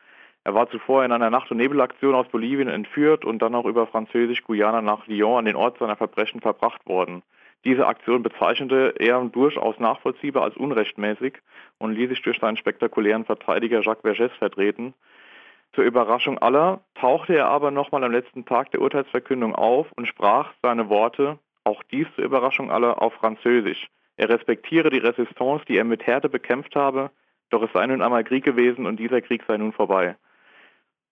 Er 0.45 0.55
war 0.55 0.67
zuvor 0.69 1.05
in 1.05 1.11
einer 1.11 1.29
Nacht- 1.29 1.51
und 1.51 1.57
Nebelaktion 1.57 2.15
aus 2.15 2.27
Bolivien 2.27 2.67
entführt 2.67 3.23
und 3.23 3.39
dann 3.43 3.53
auch 3.53 3.65
über 3.65 3.85
Französisch-Guyana 3.85 4.81
nach 4.81 5.05
Lyon 5.05 5.37
an 5.37 5.45
den 5.45 5.55
Ort 5.55 5.77
seiner 5.77 5.95
Verbrechen 5.95 6.41
verbracht 6.41 6.85
worden. 6.87 7.21
Diese 7.65 7.87
Aktion 7.87 8.23
bezeichnete 8.23 8.93
er 8.97 9.23
durchaus 9.23 9.79
nachvollziehbar 9.79 10.43
als 10.43 10.57
unrechtmäßig 10.57 11.35
und 11.77 11.93
ließ 11.93 12.09
sich 12.09 12.21
durch 12.21 12.39
seinen 12.39 12.57
spektakulären 12.57 13.25
Verteidiger 13.25 13.81
Jacques 13.81 14.03
Vergès 14.03 14.31
vertreten. 14.37 14.93
Zur 15.73 15.85
Überraschung 15.85 16.37
aller 16.37 16.81
tauchte 16.95 17.35
er 17.35 17.47
aber 17.47 17.71
nochmal 17.71 18.03
am 18.03 18.11
letzten 18.11 18.45
Tag 18.45 18.71
der 18.71 18.81
Urteilsverkündung 18.81 19.55
auf 19.55 19.91
und 19.95 20.07
sprach 20.07 20.53
seine 20.61 20.89
Worte, 20.89 21.39
auch 21.63 21.81
dies 21.83 22.07
zur 22.15 22.25
Überraschung 22.25 22.69
aller, 22.69 23.01
auf 23.01 23.13
Französisch. 23.13 23.87
Er 24.17 24.29
respektiere 24.29 24.89
die 24.89 24.99
Resistance, 24.99 25.65
die 25.65 25.77
er 25.77 25.85
mit 25.85 26.05
Härte 26.05 26.29
bekämpft 26.29 26.75
habe, 26.75 27.09
doch 27.49 27.63
es 27.63 27.71
sei 27.73 27.87
nun 27.87 28.01
einmal 28.01 28.23
Krieg 28.23 28.43
gewesen 28.43 28.85
und 28.85 28.99
dieser 28.99 29.21
Krieg 29.21 29.43
sei 29.47 29.57
nun 29.57 29.71
vorbei. 29.71 30.15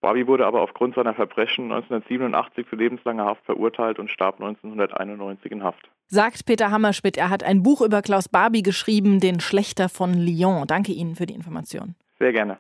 Barbie 0.02 0.26
wurde 0.26 0.48
aber 0.48 0.62
aufgrund 0.62 0.96
seiner 0.96 1.14
Verbrechen 1.14 1.66
1987 1.72 2.68
zu 2.68 2.76
lebenslanger 2.76 3.24
Haft 3.24 3.46
verurteilt 3.46 4.00
und 4.00 4.10
starb 4.10 4.42
1991 4.42 5.52
in 5.52 5.64
Haft. 5.64 5.90
Sagt 6.08 6.46
Peter 6.48 6.72
Hammerschmidt, 6.72 7.18
er 7.18 7.30
hat 7.30 7.44
ein 7.44 7.62
Buch 7.62 7.82
über 7.82 8.02
Klaus 8.02 8.28
Barbie 8.28 8.64
geschrieben, 8.64 9.20
Den 9.20 9.40
Schlechter 9.40 9.90
von 9.90 10.16
Lyon. 10.16 10.66
Danke 10.66 10.92
Ihnen 10.92 11.16
für 11.16 11.28
die 11.28 11.36
Information. 11.36 11.94
Sehr 12.18 12.32
gerne. 12.32 12.58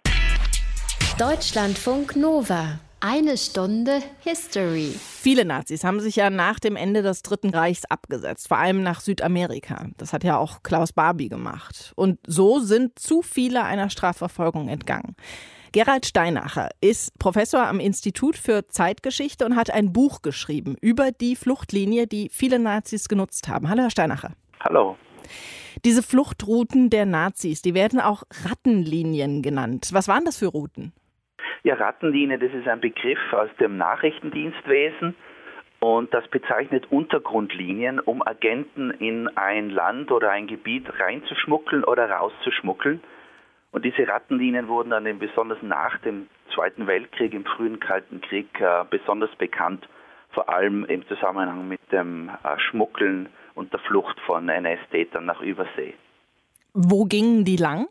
Deutschlandfunk 1.17 2.15
Nova. 2.15 2.79
Eine 3.03 3.35
Stunde 3.35 4.03
History. 4.19 4.93
Viele 4.95 5.43
Nazis 5.43 5.83
haben 5.83 5.99
sich 5.99 6.17
ja 6.17 6.29
nach 6.29 6.59
dem 6.59 6.75
Ende 6.75 7.01
des 7.01 7.23
Dritten 7.23 7.49
Reichs 7.49 7.85
abgesetzt, 7.85 8.47
vor 8.47 8.59
allem 8.59 8.83
nach 8.83 9.01
Südamerika. 9.01 9.87
Das 9.97 10.13
hat 10.13 10.23
ja 10.23 10.37
auch 10.37 10.61
Klaus 10.61 10.93
Barbie 10.93 11.29
gemacht. 11.29 11.93
Und 11.95 12.19
so 12.27 12.59
sind 12.59 12.99
zu 12.99 13.23
viele 13.23 13.63
einer 13.63 13.89
Strafverfolgung 13.89 14.67
entgangen. 14.67 15.15
Gerald 15.73 16.05
Steinacher 16.05 16.67
ist 16.81 17.17
Professor 17.17 17.65
am 17.65 17.79
Institut 17.79 18.35
für 18.35 18.67
Zeitgeschichte 18.67 19.45
und 19.45 19.55
hat 19.55 19.73
ein 19.73 19.93
Buch 19.93 20.21
geschrieben 20.21 20.75
über 20.81 21.11
die 21.11 21.37
Fluchtlinie, 21.37 22.07
die 22.07 22.27
viele 22.29 22.59
Nazis 22.59 23.07
genutzt 23.07 23.47
haben. 23.47 23.69
Hallo, 23.69 23.83
Herr 23.83 23.89
Steinacher. 23.89 24.33
Hallo. 24.59 24.97
Diese 25.85 26.03
Fluchtrouten 26.03 26.89
der 26.89 27.05
Nazis, 27.05 27.61
die 27.61 27.73
werden 27.73 28.01
auch 28.01 28.23
Rattenlinien 28.43 29.41
genannt. 29.41 29.91
Was 29.93 30.09
waren 30.09 30.25
das 30.25 30.37
für 30.37 30.47
Routen? 30.47 30.91
Ja, 31.63 31.75
Rattenlinie, 31.75 32.37
das 32.37 32.51
ist 32.51 32.67
ein 32.67 32.81
Begriff 32.81 33.31
aus 33.31 33.49
dem 33.61 33.77
Nachrichtendienstwesen 33.77 35.15
und 35.79 36.13
das 36.13 36.27
bezeichnet 36.27 36.91
Untergrundlinien, 36.91 38.01
um 38.01 38.21
Agenten 38.21 38.91
in 38.91 39.29
ein 39.37 39.69
Land 39.69 40.11
oder 40.11 40.31
ein 40.31 40.47
Gebiet 40.47 40.89
reinzuschmuggeln 40.99 41.85
oder 41.85 42.09
rauszuschmuggeln. 42.09 43.01
Und 43.71 43.85
diese 43.85 44.07
Rattenlinien 44.07 44.67
wurden 44.67 44.89
dann 44.89 45.05
eben 45.05 45.19
besonders 45.19 45.61
nach 45.61 45.97
dem 45.99 46.27
Zweiten 46.53 46.87
Weltkrieg, 46.87 47.33
im 47.33 47.45
frühen 47.45 47.79
Kalten 47.79 48.19
Krieg, 48.21 48.47
äh, 48.59 48.83
besonders 48.89 49.33
bekannt, 49.37 49.87
vor 50.31 50.49
allem 50.49 50.85
im 50.85 51.07
Zusammenhang 51.07 51.67
mit 51.67 51.79
dem 51.91 52.29
äh, 52.29 52.59
Schmuggeln 52.59 53.29
und 53.55 53.71
der 53.71 53.79
Flucht 53.79 54.19
von 54.21 54.49
NS-Tätern 54.49 55.25
nach 55.25 55.41
Übersee. 55.41 55.93
Wo 56.73 57.05
gingen 57.05 57.45
die 57.45 57.57
lang? 57.57 57.87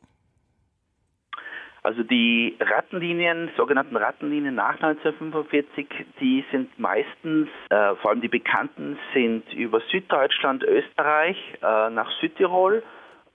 Also 1.82 2.02
die 2.02 2.56
Rattenlinien, 2.60 3.50
sogenannten 3.56 3.96
Rattenlinien 3.96 4.54
nach 4.54 4.74
1945, 4.74 5.86
die 6.20 6.44
sind 6.50 6.78
meistens, 6.78 7.48
äh, 7.70 7.94
vor 7.96 8.10
allem 8.10 8.20
die 8.20 8.28
bekannten, 8.28 8.98
sind 9.14 9.50
über 9.54 9.80
Süddeutschland, 9.90 10.62
Österreich 10.62 11.38
äh, 11.62 11.88
nach 11.90 12.10
Südtirol 12.20 12.82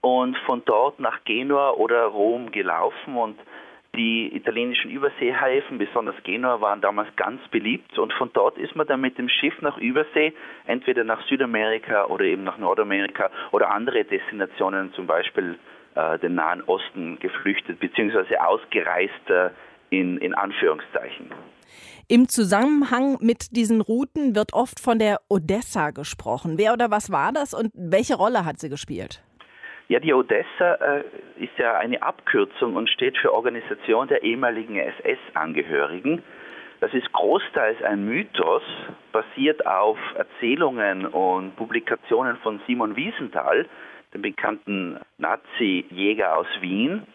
und 0.06 0.38
von 0.46 0.62
dort 0.64 1.00
nach 1.00 1.24
Genua 1.24 1.70
oder 1.70 2.04
Rom 2.04 2.52
gelaufen 2.52 3.16
und 3.16 3.36
die 3.96 4.30
italienischen 4.36 4.88
Überseehäfen, 4.88 5.78
besonders 5.78 6.14
Genua, 6.22 6.60
waren 6.60 6.80
damals 6.80 7.08
ganz 7.16 7.40
beliebt 7.48 7.98
und 7.98 8.12
von 8.12 8.30
dort 8.32 8.56
ist 8.56 8.76
man 8.76 8.86
dann 8.86 9.00
mit 9.00 9.18
dem 9.18 9.28
Schiff 9.28 9.60
nach 9.62 9.78
Übersee, 9.78 10.32
entweder 10.66 11.02
nach 11.02 11.26
Südamerika 11.26 12.04
oder 12.04 12.24
eben 12.24 12.44
nach 12.44 12.56
Nordamerika 12.56 13.30
oder 13.50 13.72
andere 13.72 14.04
Destinationen, 14.04 14.92
zum 14.92 15.08
Beispiel 15.08 15.58
äh, 15.96 16.20
den 16.20 16.36
Nahen 16.36 16.62
Osten 16.62 17.18
geflüchtet 17.18 17.80
bzw. 17.80 18.36
ausgereist 18.36 19.28
äh, 19.28 19.50
in, 19.90 20.18
in 20.18 20.34
Anführungszeichen. 20.34 21.32
Im 22.06 22.28
Zusammenhang 22.28 23.18
mit 23.20 23.56
diesen 23.56 23.80
Routen 23.80 24.36
wird 24.36 24.52
oft 24.52 24.78
von 24.78 25.00
der 25.00 25.20
Odessa 25.28 25.90
gesprochen. 25.90 26.58
Wer 26.58 26.74
oder 26.74 26.92
was 26.92 27.10
war 27.10 27.32
das 27.32 27.54
und 27.54 27.72
welche 27.74 28.14
Rolle 28.14 28.44
hat 28.44 28.60
sie 28.60 28.68
gespielt? 28.68 29.25
Ja, 29.88 30.00
die 30.00 30.12
Odessa 30.12 30.74
äh, 30.74 31.04
ist 31.36 31.56
ja 31.58 31.74
eine 31.78 32.02
Abkürzung 32.02 32.74
und 32.74 32.90
steht 32.90 33.16
für 33.18 33.32
Organisation 33.32 34.08
der 34.08 34.24
ehemaligen 34.24 34.76
SS-Angehörigen. 34.76 36.24
Das 36.80 36.92
ist 36.92 37.12
großteils 37.12 37.80
ein 37.82 38.04
Mythos, 38.04 38.62
basiert 39.12 39.64
auf 39.64 39.96
Erzählungen 40.16 41.06
und 41.06 41.54
Publikationen 41.54 42.36
von 42.38 42.60
Simon 42.66 42.96
Wiesenthal, 42.96 43.66
dem 44.12 44.22
bekannten 44.22 44.98
Nazi-Jäger 45.18 46.36
aus 46.36 46.48
Wien, 46.60 47.06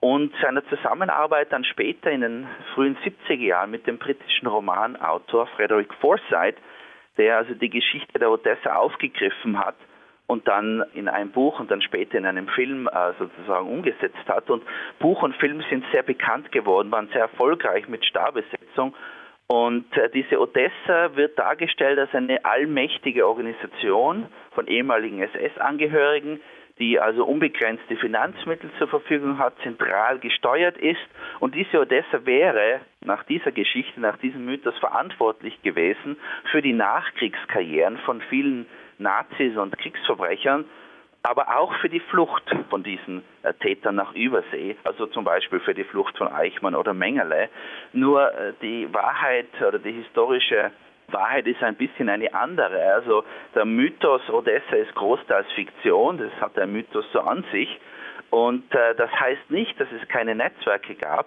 und 0.00 0.34
seiner 0.42 0.66
Zusammenarbeit 0.68 1.52
dann 1.52 1.64
später 1.64 2.10
in 2.10 2.22
den 2.22 2.48
frühen 2.74 2.96
70er 3.04 3.34
Jahren 3.36 3.70
mit 3.70 3.86
dem 3.86 3.98
britischen 3.98 4.48
Romanautor 4.48 5.46
Frederick 5.48 5.92
Forsyth, 6.00 6.56
der 7.18 7.36
also 7.36 7.54
die 7.54 7.70
Geschichte 7.70 8.18
der 8.18 8.30
Odessa 8.30 8.74
aufgegriffen 8.76 9.58
hat 9.58 9.76
und 10.30 10.46
dann 10.46 10.84
in 10.94 11.08
einem 11.08 11.30
Buch 11.32 11.58
und 11.58 11.72
dann 11.72 11.82
später 11.82 12.16
in 12.16 12.24
einem 12.24 12.46
Film 12.46 12.86
äh, 12.86 13.12
sozusagen 13.18 13.66
umgesetzt 13.66 14.28
hat. 14.28 14.48
Und 14.48 14.62
Buch 15.00 15.24
und 15.24 15.34
Film 15.34 15.60
sind 15.68 15.84
sehr 15.92 16.04
bekannt 16.04 16.52
geworden, 16.52 16.92
waren 16.92 17.08
sehr 17.08 17.22
erfolgreich 17.22 17.88
mit 17.88 18.04
Starbesetzung. 18.04 18.94
Und 19.48 19.84
äh, 19.96 20.08
diese 20.10 20.40
Odessa 20.40 21.16
wird 21.16 21.36
dargestellt 21.36 21.98
als 21.98 22.14
eine 22.14 22.44
allmächtige 22.44 23.26
Organisation 23.26 24.26
von 24.52 24.68
ehemaligen 24.68 25.20
SS-Angehörigen, 25.20 26.40
die 26.78 27.00
also 27.00 27.24
unbegrenzte 27.24 27.96
Finanzmittel 27.96 28.70
zur 28.78 28.86
Verfügung 28.86 29.38
hat, 29.38 29.54
zentral 29.64 30.20
gesteuert 30.20 30.78
ist. 30.78 31.00
Und 31.40 31.56
diese 31.56 31.80
Odessa 31.80 32.24
wäre 32.24 32.82
nach 33.00 33.24
dieser 33.24 33.50
Geschichte, 33.50 34.00
nach 34.00 34.16
diesem 34.18 34.44
Mythos 34.44 34.78
verantwortlich 34.78 35.60
gewesen 35.62 36.16
für 36.52 36.62
die 36.62 36.72
Nachkriegskarrieren 36.72 37.98
von 37.98 38.20
vielen 38.30 38.66
Nazis 39.00 39.56
und 39.56 39.76
Kriegsverbrechern, 39.78 40.64
aber 41.22 41.56
auch 41.56 41.74
für 41.76 41.88
die 41.88 42.00
Flucht 42.00 42.44
von 42.70 42.82
diesen 42.82 43.22
äh, 43.42 43.52
Tätern 43.54 43.96
nach 43.96 44.14
Übersee, 44.14 44.76
also 44.84 45.06
zum 45.06 45.24
Beispiel 45.24 45.60
für 45.60 45.74
die 45.74 45.84
Flucht 45.84 46.16
von 46.16 46.28
Eichmann 46.28 46.74
oder 46.74 46.94
Mengele. 46.94 47.48
Nur 47.92 48.32
äh, 48.32 48.52
die 48.62 48.92
Wahrheit 48.92 49.48
oder 49.60 49.78
die 49.78 49.92
historische 49.92 50.70
Wahrheit 51.08 51.46
ist 51.46 51.62
ein 51.62 51.76
bisschen 51.76 52.08
eine 52.08 52.32
andere. 52.32 52.94
Also 52.94 53.24
der 53.54 53.64
Mythos 53.64 54.22
Odessa 54.30 54.76
ist 54.76 54.94
großteils 54.94 55.50
Fiktion, 55.52 56.18
das 56.18 56.32
hat 56.40 56.56
der 56.56 56.66
Mythos 56.66 57.04
so 57.12 57.20
an 57.20 57.44
sich. 57.52 57.68
Und 58.30 58.72
äh, 58.74 58.94
das 58.94 59.10
heißt 59.10 59.50
nicht, 59.50 59.78
dass 59.78 59.88
es 59.92 60.08
keine 60.08 60.34
Netzwerke 60.34 60.94
gab. 60.94 61.26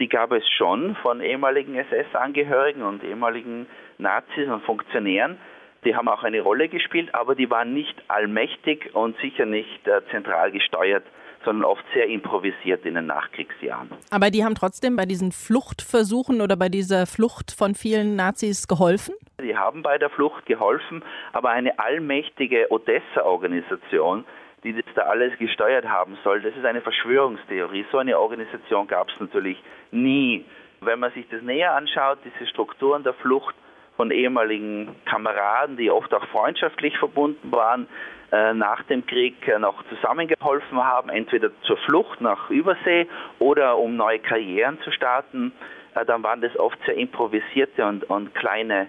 Die 0.00 0.08
gab 0.08 0.32
es 0.32 0.48
schon 0.50 0.96
von 0.96 1.20
ehemaligen 1.20 1.76
SS-Angehörigen 1.76 2.82
und 2.82 3.04
ehemaligen 3.04 3.66
Nazis 3.98 4.48
und 4.48 4.64
Funktionären 4.64 5.38
die 5.84 5.94
haben 5.94 6.08
auch 6.08 6.22
eine 6.22 6.40
Rolle 6.40 6.68
gespielt, 6.68 7.14
aber 7.14 7.34
die 7.34 7.50
waren 7.50 7.74
nicht 7.74 7.94
allmächtig 8.08 8.94
und 8.94 9.16
sicher 9.18 9.46
nicht 9.46 9.86
äh, 9.86 10.00
zentral 10.10 10.50
gesteuert, 10.50 11.04
sondern 11.44 11.64
oft 11.64 11.84
sehr 11.92 12.06
improvisiert 12.06 12.84
in 12.86 12.94
den 12.94 13.06
Nachkriegsjahren. 13.06 13.90
Aber 14.10 14.30
die 14.30 14.44
haben 14.44 14.54
trotzdem 14.54 14.96
bei 14.96 15.04
diesen 15.04 15.32
Fluchtversuchen 15.32 16.40
oder 16.40 16.56
bei 16.56 16.68
dieser 16.68 17.06
Flucht 17.06 17.52
von 17.52 17.74
vielen 17.74 18.16
Nazis 18.16 18.66
geholfen? 18.66 19.14
Die 19.42 19.56
haben 19.56 19.82
bei 19.82 19.98
der 19.98 20.10
Flucht 20.10 20.46
geholfen, 20.46 21.02
aber 21.32 21.50
eine 21.50 21.78
allmächtige 21.78 22.70
Odessa-Organisation, 22.70 24.24
die 24.62 24.72
das 24.72 24.84
da 24.94 25.02
alles 25.02 25.36
gesteuert 25.38 25.86
haben 25.86 26.16
soll, 26.24 26.40
das 26.40 26.56
ist 26.56 26.64
eine 26.64 26.80
Verschwörungstheorie. 26.80 27.84
So 27.92 27.98
eine 27.98 28.18
Organisation 28.18 28.86
gab 28.86 29.10
es 29.10 29.20
natürlich 29.20 29.62
nie. 29.90 30.44
Wenn 30.80 31.00
man 31.00 31.12
sich 31.12 31.28
das 31.28 31.42
näher 31.42 31.74
anschaut, 31.74 32.18
diese 32.24 32.48
Strukturen 32.48 33.02
der 33.02 33.14
Flucht, 33.14 33.54
von 33.96 34.10
ehemaligen 34.10 34.94
Kameraden, 35.04 35.76
die 35.76 35.90
oft 35.90 36.12
auch 36.14 36.26
freundschaftlich 36.28 36.96
verbunden 36.98 37.52
waren, 37.52 37.88
äh, 38.32 38.52
nach 38.52 38.82
dem 38.84 39.06
Krieg 39.06 39.46
äh, 39.46 39.58
noch 39.58 39.84
zusammengeholfen 39.88 40.82
haben, 40.82 41.08
entweder 41.08 41.50
zur 41.62 41.76
Flucht 41.78 42.20
nach 42.20 42.50
Übersee 42.50 43.06
oder 43.38 43.78
um 43.78 43.96
neue 43.96 44.18
Karrieren 44.18 44.80
zu 44.82 44.90
starten. 44.90 45.52
Äh, 45.94 46.04
dann 46.04 46.22
waren 46.24 46.40
das 46.40 46.56
oft 46.58 46.78
sehr 46.84 46.96
improvisierte 46.96 47.86
und, 47.86 48.04
und 48.04 48.34
kleine 48.34 48.88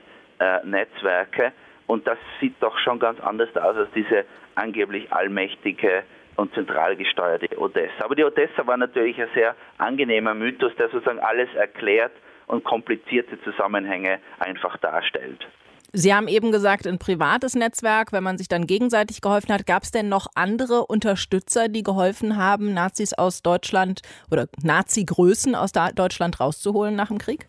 Netzwerke. 0.66 1.54
Und 1.88 2.06
das 2.08 2.18
sieht 2.42 2.56
doch 2.60 2.78
schon 2.80 3.00
ganz 3.00 3.22
anders 3.22 3.56
aus 3.56 3.78
als 3.78 3.90
diese 3.96 4.26
angeblich 4.56 5.14
allmächtige 5.14 6.04
und 6.36 6.54
zentral 6.54 6.98
gesteuerte 6.98 7.58
Odessa. 7.58 8.04
Aber 8.04 8.16
die 8.16 8.26
Odessa 8.26 8.68
war 8.68 8.76
natürlich 8.76 9.18
ein 9.22 9.30
sehr 9.34 9.56
angenehmer 9.78 10.34
Mythos, 10.34 10.76
der 10.76 10.90
sozusagen 10.90 11.20
alles 11.20 11.48
erklärt, 11.56 12.12
und 12.48 12.64
komplizierte 12.64 13.42
Zusammenhänge 13.44 14.20
einfach 14.40 14.78
darstellt. 14.78 15.46
Sie 15.98 16.14
haben 16.14 16.28
eben 16.28 16.52
gesagt, 16.52 16.88
ein 16.88 17.00
privates 17.00 17.56
Netzwerk, 17.56 18.12
wenn 18.12 18.24
man 18.24 18.38
sich 18.38 18.50
dann 18.50 18.68
gegenseitig 18.68 19.22
geholfen 19.22 19.54
hat. 19.54 19.66
Gab 19.66 19.84
es 19.84 19.92
denn 19.92 20.10
noch 20.10 20.28
andere 20.36 20.86
Unterstützer, 20.88 21.70
die 21.70 21.84
geholfen 21.84 22.36
haben, 22.36 22.74
Nazis 22.74 23.14
aus 23.14 23.42
Deutschland 23.42 24.02
oder 24.30 24.48
Nazi-Größen 24.62 25.56
aus 25.56 25.72
Deutschland 25.72 26.42
rauszuholen 26.42 26.98
nach 26.98 27.08
dem 27.08 27.18
Krieg? 27.18 27.48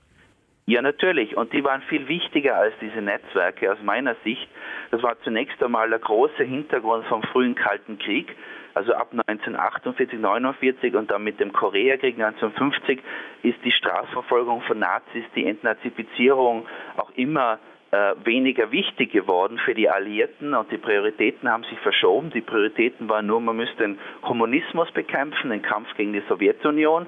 Ja, 0.66 0.80
natürlich. 0.80 1.36
Und 1.36 1.52
die 1.52 1.64
waren 1.64 1.82
viel 1.82 2.06
wichtiger 2.06 2.56
als 2.56 2.74
diese 2.80 3.00
Netzwerke 3.00 3.72
aus 3.72 3.78
meiner 3.82 4.14
Sicht. 4.22 4.48
Das 4.92 5.02
war 5.02 5.16
zunächst 5.22 5.60
einmal 5.60 5.88
der 5.90 5.98
große 5.98 6.44
Hintergrund 6.44 7.04
vom 7.06 7.22
frühen 7.24 7.56
Kalten 7.56 7.98
Krieg 7.98 8.36
also 8.76 8.92
ab 8.92 9.08
1948, 9.12 10.20
49 10.20 10.94
und 10.94 11.10
dann 11.10 11.24
mit 11.24 11.40
dem 11.40 11.50
Koreakrieg 11.50 12.20
1950 12.20 13.00
ist 13.42 13.56
die 13.64 13.72
Strafverfolgung 13.72 14.60
von 14.62 14.78
Nazis, 14.78 15.24
die 15.34 15.46
Entnazifizierung 15.46 16.66
auch 16.98 17.10
immer 17.16 17.58
äh, 17.90 18.14
weniger 18.24 18.70
wichtig 18.72 19.12
geworden 19.12 19.58
für 19.64 19.74
die 19.74 19.88
Alliierten 19.88 20.52
und 20.52 20.70
die 20.70 20.76
Prioritäten 20.76 21.50
haben 21.50 21.64
sich 21.64 21.78
verschoben. 21.78 22.30
Die 22.30 22.42
Prioritäten 22.42 23.08
waren 23.08 23.26
nur, 23.26 23.40
man 23.40 23.56
müsste 23.56 23.78
den 23.78 23.98
Kommunismus 24.20 24.90
bekämpfen, 24.92 25.48
den 25.48 25.62
Kampf 25.62 25.88
gegen 25.96 26.12
die 26.12 26.22
Sowjetunion. 26.28 27.06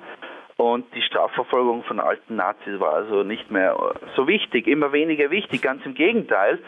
Und 0.56 0.86
die 0.94 1.02
Strafverfolgung 1.02 1.84
von 1.84 2.00
alten 2.00 2.36
Nazis 2.36 2.80
war 2.80 2.94
also 2.94 3.24
nicht 3.24 3.50
mehr 3.50 3.76
so 4.16 4.26
wichtig, 4.26 4.66
immer 4.66 4.92
weniger 4.92 5.30
wichtig. 5.30 5.60
Ganz 5.60 5.84
im 5.84 5.94
Gegenteil, 5.94 6.60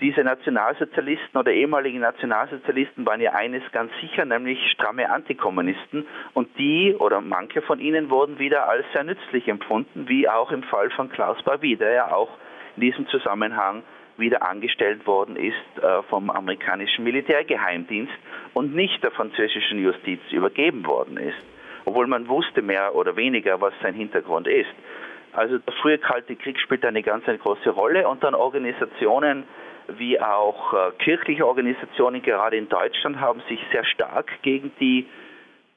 diese 0.00 0.22
Nationalsozialisten 0.22 1.38
oder 1.38 1.52
ehemaligen 1.52 2.00
Nationalsozialisten 2.00 3.04
waren 3.06 3.20
ja 3.20 3.32
eines 3.32 3.62
ganz 3.72 3.92
sicher, 4.00 4.24
nämlich 4.24 4.58
stramme 4.72 5.10
Antikommunisten. 5.10 6.06
Und 6.32 6.48
die 6.58 6.94
oder 6.98 7.20
manche 7.20 7.62
von 7.62 7.80
ihnen 7.80 8.10
wurden 8.10 8.38
wieder 8.38 8.68
als 8.68 8.84
sehr 8.92 9.04
nützlich 9.04 9.48
empfunden, 9.48 10.08
wie 10.08 10.28
auch 10.28 10.50
im 10.52 10.62
Fall 10.62 10.90
von 10.90 11.10
Klaus 11.10 11.42
Barbie, 11.42 11.76
der 11.76 11.92
ja 11.92 12.12
auch 12.12 12.30
in 12.76 12.82
diesem 12.82 13.06
Zusammenhang 13.08 13.82
wieder 14.16 14.42
angestellt 14.46 15.06
worden 15.06 15.36
ist 15.36 15.82
äh, 15.82 16.02
vom 16.04 16.30
amerikanischen 16.30 17.04
Militärgeheimdienst 17.04 18.12
und 18.54 18.74
nicht 18.74 19.02
der 19.02 19.10
französischen 19.10 19.82
Justiz 19.82 20.20
übergeben 20.30 20.86
worden 20.86 21.16
ist. 21.16 21.38
Obwohl 21.84 22.06
man 22.06 22.28
wusste 22.28 22.62
mehr 22.62 22.94
oder 22.94 23.16
weniger, 23.16 23.60
was 23.60 23.72
sein 23.82 23.94
Hintergrund 23.94 24.46
ist. 24.46 24.70
Also 25.32 25.58
der 25.58 25.72
frühe 25.74 25.98
Kalte 25.98 26.36
Krieg 26.36 26.58
spielt 26.58 26.84
eine 26.84 27.02
ganz 27.02 27.26
eine 27.28 27.38
große 27.38 27.70
Rolle 27.70 28.08
und 28.08 28.22
dann 28.22 28.34
Organisationen, 28.34 29.44
wie 29.88 30.20
auch 30.20 30.72
äh, 30.72 30.92
kirchliche 30.98 31.46
Organisationen 31.46 32.22
gerade 32.22 32.56
in 32.56 32.68
Deutschland 32.68 33.20
haben 33.20 33.42
sich 33.48 33.60
sehr 33.72 33.84
stark 33.84 34.30
gegen 34.42 34.72
die 34.80 35.06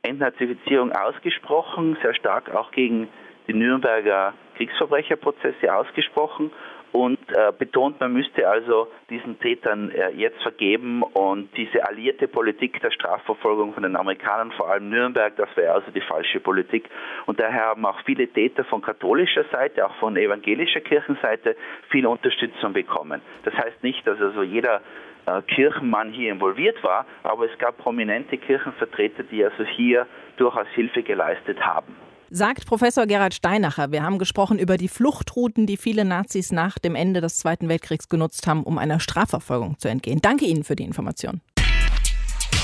Entnazifizierung 0.02 0.92
ausgesprochen, 0.92 1.98
sehr 2.02 2.14
stark 2.14 2.54
auch 2.54 2.72
gegen 2.72 3.08
die 3.48 3.54
Nürnberger 3.54 4.34
Kriegsverbrecherprozesse 4.56 5.74
ausgesprochen 5.74 6.52
und 6.94 7.20
äh, 7.32 7.52
betont, 7.58 8.00
man 8.00 8.14
müsste 8.14 8.48
also 8.48 8.88
diesen 9.10 9.40
Tätern 9.40 9.90
äh, 9.90 10.12
jetzt 10.12 10.42
vergeben 10.44 11.02
und 11.02 11.50
diese 11.58 11.86
alliierte 11.88 12.28
Politik 12.28 12.80
der 12.82 12.92
Strafverfolgung 12.92 13.74
von 13.74 13.82
den 13.82 13.96
Amerikanern, 13.96 14.52
vor 14.52 14.70
allem 14.70 14.90
Nürnberg, 14.90 15.36
das 15.36 15.50
wäre 15.56 15.74
also 15.74 15.90
die 15.92 16.02
falsche 16.02 16.40
Politik. 16.40 16.88
Und 17.26 17.40
daher 17.40 17.66
haben 17.66 17.86
auch 17.86 18.00
viele 18.06 18.28
Täter 18.28 18.64
von 18.64 18.84
katholischer 18.84 19.44
Seite, 19.52 19.86
auch 19.88 19.96
von 19.96 20.16
evangelischer 20.16 20.82
Kirchenseite 20.82 21.56
viel 21.90 22.06
Unterstützung 22.06 22.74
bekommen. 22.74 23.22
Das 23.44 23.56
heißt 23.56 23.82
nicht, 23.82 24.06
dass 24.06 24.22
also 24.22 24.44
jeder 24.44 24.82
äh, 25.26 25.42
Kirchenmann 25.42 26.12
hier 26.12 26.32
involviert 26.32 26.84
war, 26.84 27.08
aber 27.24 27.52
es 27.52 27.58
gab 27.58 27.80
prominente 27.80 28.38
Kirchenvertreter, 28.38 29.24
die 29.24 29.44
also 29.44 29.64
hier 29.64 30.06
durchaus 30.38 30.68
Hilfe 30.76 31.02
geleistet 31.02 31.60
haben. 31.66 31.96
Sagt 32.36 32.66
Professor 32.66 33.06
Gerhard 33.06 33.36
Steinacher. 33.36 33.92
Wir 33.92 34.02
haben 34.02 34.18
gesprochen 34.18 34.58
über 34.58 34.78
die 34.78 34.88
Fluchtrouten, 34.88 35.68
die 35.68 35.78
viele 35.78 36.04
Nazis 36.04 36.52
nach 36.52 36.80
dem 36.80 36.96
Ende 36.96 37.22
des 37.22 37.38
Zweiten 37.38 37.70
Weltkriegs 37.70 38.10
genutzt 38.10 38.48
haben, 38.48 38.64
um 38.64 38.80
einer 38.80 39.00
Strafverfolgung 39.00 39.78
zu 39.78 39.88
entgehen. 39.88 40.20
Danke 40.20 40.46
Ihnen 40.46 40.64
für 40.64 40.76
die 40.76 40.84
Information. 40.84 41.42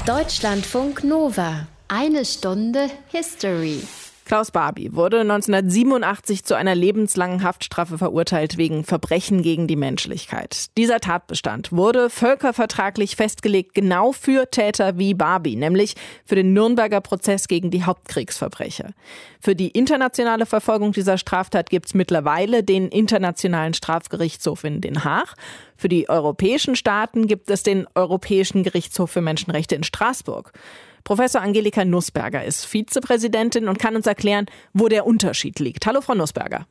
Deutschlandfunk 0.08 1.04
Nova. 1.04 1.68
Eine 1.88 2.26
Stunde 2.26 2.90
History. 3.10 3.84
Klaus 4.30 4.52
Barbie 4.52 4.94
wurde 4.94 5.22
1987 5.22 6.44
zu 6.44 6.54
einer 6.54 6.76
lebenslangen 6.76 7.42
Haftstrafe 7.42 7.98
verurteilt 7.98 8.58
wegen 8.58 8.84
Verbrechen 8.84 9.42
gegen 9.42 9.66
die 9.66 9.76
Menschlichkeit. 9.76 10.68
Dieser 10.78 11.00
Tatbestand 11.00 11.72
wurde 11.72 12.12
völkervertraglich 12.12 13.16
festgelegt 13.16 13.74
genau 13.74 14.12
für 14.12 14.52
Täter 14.52 15.00
wie 15.00 15.16
Barbie, 15.16 15.56
nämlich 15.56 15.96
für 16.26 16.36
den 16.36 16.54
Nürnberger 16.54 17.02
Prozess 17.02 17.48
gegen 17.48 17.72
die 17.72 17.86
Hauptkriegsverbrecher. 17.86 18.92
Für 19.40 19.56
die 19.56 19.70
internationale 19.70 20.46
Verfolgung 20.46 20.92
dieser 20.92 21.18
Straftat 21.18 21.72
gibt 21.72 21.88
es 21.88 21.96
mittlerweile 21.96 22.64
den 22.64 22.90
Internationalen 22.90 23.74
Strafgerichtshof 23.74 24.64
in 24.64 24.80
Den 24.80 25.04
Haag. 25.04 25.34
Für 25.76 25.90
die 25.90 26.08
europäischen 26.08 26.76
Staaten 26.76 27.26
gibt 27.26 27.50
es 27.50 27.64
den 27.64 27.88
Europäischen 27.96 28.62
Gerichtshof 28.62 29.10
für 29.10 29.22
Menschenrechte 29.22 29.74
in 29.74 29.84
Straßburg. 29.84 30.54
Professor 31.04 31.42
Angelika 31.42 31.86
Nussberger 31.86 32.44
ist 32.44 32.66
Vizepräsidentin 32.66 33.68
und 33.68 33.80
kann 33.80 33.96
uns 33.96 34.08
erklären, 34.08 34.46
wo 34.74 34.88
der 34.88 35.06
Unterschied 35.06 35.60
liegt. 35.60 35.86
Hallo, 35.86 36.02
Frau 36.02 36.16
Nussberger. 36.16 36.66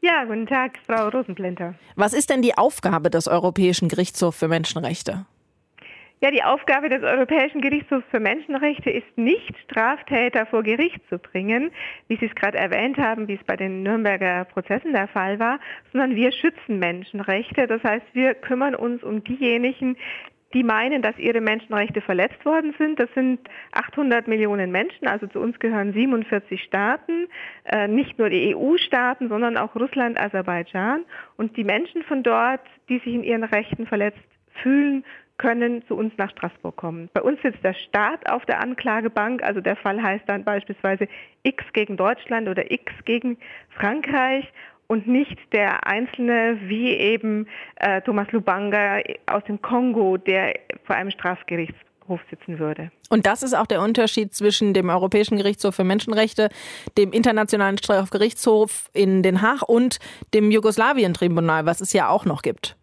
Ja, 0.00 0.24
guten 0.24 0.46
Tag, 0.46 0.72
Frau 0.86 1.08
Rosenplinter. 1.08 1.74
Was 1.96 2.12
ist 2.12 2.28
denn 2.28 2.42
die 2.42 2.58
Aufgabe 2.58 3.08
des 3.08 3.26
Europäischen 3.26 3.88
Gerichtshofs 3.88 4.38
für 4.38 4.48
Menschenrechte? 4.48 5.24
Ja, 6.20 6.30
die 6.30 6.42
Aufgabe 6.42 6.88
des 6.88 7.02
Europäischen 7.02 7.60
Gerichtshofs 7.60 8.06
für 8.10 8.20
Menschenrechte 8.20 8.88
ist 8.88 9.06
nicht, 9.16 9.54
Straftäter 9.64 10.46
vor 10.46 10.62
Gericht 10.62 11.00
zu 11.10 11.18
bringen, 11.18 11.70
wie 12.08 12.16
Sie 12.16 12.26
es 12.26 12.34
gerade 12.34 12.56
erwähnt 12.56 12.96
haben, 12.96 13.28
wie 13.28 13.34
es 13.34 13.44
bei 13.44 13.56
den 13.56 13.82
Nürnberger 13.82 14.44
Prozessen 14.46 14.92
der 14.92 15.08
Fall 15.08 15.38
war, 15.38 15.58
sondern 15.92 16.16
wir 16.16 16.32
schützen 16.32 16.78
Menschenrechte. 16.78 17.66
Das 17.66 17.82
heißt, 17.82 18.06
wir 18.14 18.34
kümmern 18.34 18.74
uns 18.74 19.02
um 19.02 19.22
diejenigen, 19.22 19.96
die 20.54 20.62
meinen, 20.62 21.02
dass 21.02 21.18
ihre 21.18 21.40
Menschenrechte 21.40 22.00
verletzt 22.00 22.44
worden 22.44 22.74
sind. 22.78 22.98
Das 22.98 23.12
sind 23.14 23.40
800 23.72 24.28
Millionen 24.28 24.70
Menschen, 24.70 25.08
also 25.08 25.26
zu 25.26 25.40
uns 25.40 25.58
gehören 25.58 25.92
47 25.92 26.62
Staaten, 26.62 27.26
äh, 27.64 27.88
nicht 27.88 28.18
nur 28.18 28.30
die 28.30 28.54
EU-Staaten, 28.54 29.28
sondern 29.28 29.56
auch 29.56 29.74
Russland, 29.74 30.18
Aserbaidschan. 30.18 31.04
Und 31.36 31.56
die 31.56 31.64
Menschen 31.64 32.02
von 32.04 32.22
dort, 32.22 32.60
die 32.88 32.98
sich 32.98 33.14
in 33.14 33.24
ihren 33.24 33.44
Rechten 33.44 33.86
verletzt 33.86 34.22
fühlen, 34.62 35.04
können 35.36 35.84
zu 35.88 35.96
uns 35.96 36.12
nach 36.16 36.30
Straßburg 36.30 36.76
kommen. 36.76 37.10
Bei 37.12 37.20
uns 37.20 37.42
sitzt 37.42 37.64
der 37.64 37.74
Staat 37.74 38.30
auf 38.30 38.46
der 38.46 38.60
Anklagebank, 38.60 39.42
also 39.42 39.60
der 39.60 39.74
Fall 39.74 40.00
heißt 40.00 40.28
dann 40.28 40.44
beispielsweise 40.44 41.08
X 41.42 41.64
gegen 41.72 41.96
Deutschland 41.96 42.48
oder 42.48 42.70
X 42.70 42.92
gegen 43.04 43.36
Frankreich 43.70 44.46
und 44.86 45.06
nicht 45.06 45.36
der 45.52 45.86
Einzelne 45.86 46.58
wie 46.64 46.90
eben 46.90 47.46
äh, 47.76 48.00
Thomas 48.02 48.30
Lubanga 48.32 49.00
aus 49.26 49.42
dem 49.44 49.60
Kongo, 49.60 50.16
der 50.16 50.54
vor 50.84 50.96
einem 50.96 51.10
Strafgerichtshof 51.10 52.20
sitzen 52.30 52.58
würde. 52.58 52.90
Und 53.10 53.26
das 53.26 53.42
ist 53.42 53.54
auch 53.54 53.66
der 53.66 53.80
Unterschied 53.80 54.34
zwischen 54.34 54.74
dem 54.74 54.88
Europäischen 54.88 55.36
Gerichtshof 55.36 55.74
für 55.74 55.84
Menschenrechte, 55.84 56.48
dem 56.98 57.12
Internationalen 57.12 57.78
Strafgerichtshof 57.78 58.90
in 58.92 59.22
Den 59.22 59.42
Haag 59.42 59.62
und 59.62 59.98
dem 60.32 60.50
Jugoslawien-Tribunal, 60.50 61.66
was 61.66 61.80
es 61.80 61.92
ja 61.92 62.08
auch 62.08 62.24
noch 62.24 62.42
gibt. 62.42 62.76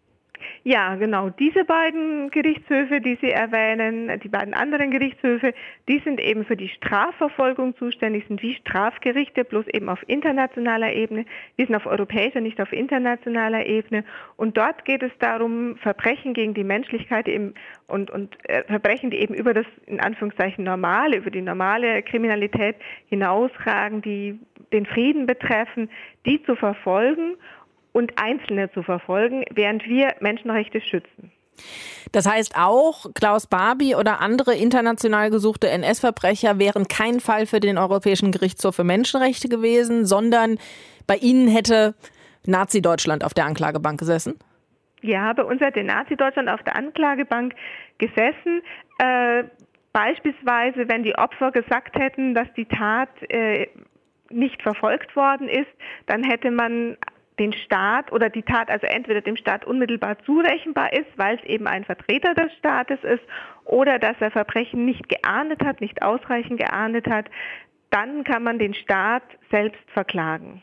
Ja, 0.64 0.94
genau. 0.94 1.28
Diese 1.28 1.64
beiden 1.64 2.30
Gerichtshöfe, 2.30 3.00
die 3.00 3.18
Sie 3.20 3.30
erwähnen, 3.30 4.20
die 4.20 4.28
beiden 4.28 4.54
anderen 4.54 4.92
Gerichtshöfe, 4.92 5.54
die 5.88 5.98
sind 6.04 6.20
eben 6.20 6.44
für 6.44 6.56
die 6.56 6.68
Strafverfolgung 6.68 7.76
zuständig, 7.76 8.26
sind 8.28 8.42
wie 8.42 8.54
Strafgerichte, 8.54 9.44
bloß 9.44 9.66
eben 9.68 9.88
auf 9.88 9.98
internationaler 10.06 10.92
Ebene. 10.92 11.24
Wir 11.56 11.66
sind 11.66 11.74
auf 11.74 11.86
europäischer, 11.86 12.40
nicht 12.40 12.60
auf 12.60 12.72
internationaler 12.72 13.66
Ebene. 13.66 14.04
Und 14.36 14.56
dort 14.56 14.84
geht 14.84 15.02
es 15.02 15.10
darum, 15.18 15.76
Verbrechen 15.78 16.32
gegen 16.32 16.54
die 16.54 16.64
Menschlichkeit 16.64 17.26
eben 17.26 17.54
und, 17.88 18.12
und 18.12 18.36
äh, 18.48 18.62
Verbrechen, 18.64 19.10
die 19.10 19.18
eben 19.18 19.34
über 19.34 19.54
das 19.54 19.66
in 19.86 19.98
Anführungszeichen 19.98 20.62
normale, 20.62 21.16
über 21.16 21.32
die 21.32 21.42
normale 21.42 22.04
Kriminalität 22.04 22.76
hinausragen, 23.08 24.00
die 24.00 24.38
den 24.72 24.86
Frieden 24.86 25.26
betreffen, 25.26 25.90
die 26.24 26.40
zu 26.44 26.54
verfolgen 26.54 27.34
und 27.92 28.12
Einzelne 28.16 28.70
zu 28.72 28.82
verfolgen, 28.82 29.44
während 29.52 29.84
wir 29.84 30.14
Menschenrechte 30.20 30.80
schützen. 30.80 31.32
Das 32.12 32.28
heißt 32.28 32.56
auch, 32.56 33.06
Klaus 33.14 33.46
Barbie 33.46 33.94
oder 33.94 34.20
andere 34.20 34.54
international 34.54 35.30
gesuchte 35.30 35.68
NS-Verbrecher 35.70 36.58
wären 36.58 36.88
kein 36.88 37.20
Fall 37.20 37.46
für 37.46 37.60
den 37.60 37.78
Europäischen 37.78 38.32
Gerichtshof 38.32 38.76
für 38.76 38.84
Menschenrechte 38.84 39.48
gewesen, 39.48 40.04
sondern 40.04 40.58
bei 41.06 41.16
Ihnen 41.16 41.48
hätte 41.48 41.94
Nazi-Deutschland 42.46 43.24
auf 43.24 43.34
der 43.34 43.46
Anklagebank 43.46 43.98
gesessen? 43.98 44.38
Ja, 45.00 45.32
bei 45.32 45.44
uns 45.44 45.60
hätte 45.60 45.82
Nazi-Deutschland 45.82 46.48
auf 46.48 46.62
der 46.62 46.76
Anklagebank 46.76 47.54
gesessen. 47.98 48.62
Äh, 48.98 49.44
beispielsweise, 49.92 50.88
wenn 50.88 51.02
die 51.02 51.16
Opfer 51.16 51.50
gesagt 51.50 51.96
hätten, 51.98 52.34
dass 52.34 52.46
die 52.56 52.66
Tat 52.66 53.10
äh, 53.28 53.66
nicht 54.30 54.62
verfolgt 54.62 55.14
worden 55.16 55.48
ist, 55.48 55.70
dann 56.06 56.24
hätte 56.24 56.50
man 56.50 56.96
den 57.42 57.52
Staat 57.52 58.12
oder 58.12 58.30
die 58.30 58.42
Tat 58.42 58.70
also 58.70 58.86
entweder 58.86 59.20
dem 59.20 59.36
Staat 59.36 59.64
unmittelbar 59.64 60.16
zurechenbar 60.24 60.92
ist, 60.92 61.08
weil 61.16 61.36
es 61.36 61.44
eben 61.44 61.66
ein 61.66 61.84
Vertreter 61.84 62.34
des 62.34 62.52
Staates 62.58 62.98
ist, 63.02 63.22
oder 63.64 63.98
dass 63.98 64.16
er 64.20 64.30
Verbrechen 64.30 64.84
nicht 64.84 65.08
geahndet 65.08 65.62
hat, 65.64 65.80
nicht 65.80 66.02
ausreichend 66.02 66.58
geahndet 66.58 67.06
hat, 67.08 67.26
dann 67.90 68.24
kann 68.24 68.42
man 68.42 68.58
den 68.58 68.74
Staat 68.74 69.22
selbst 69.50 69.82
verklagen. 69.92 70.62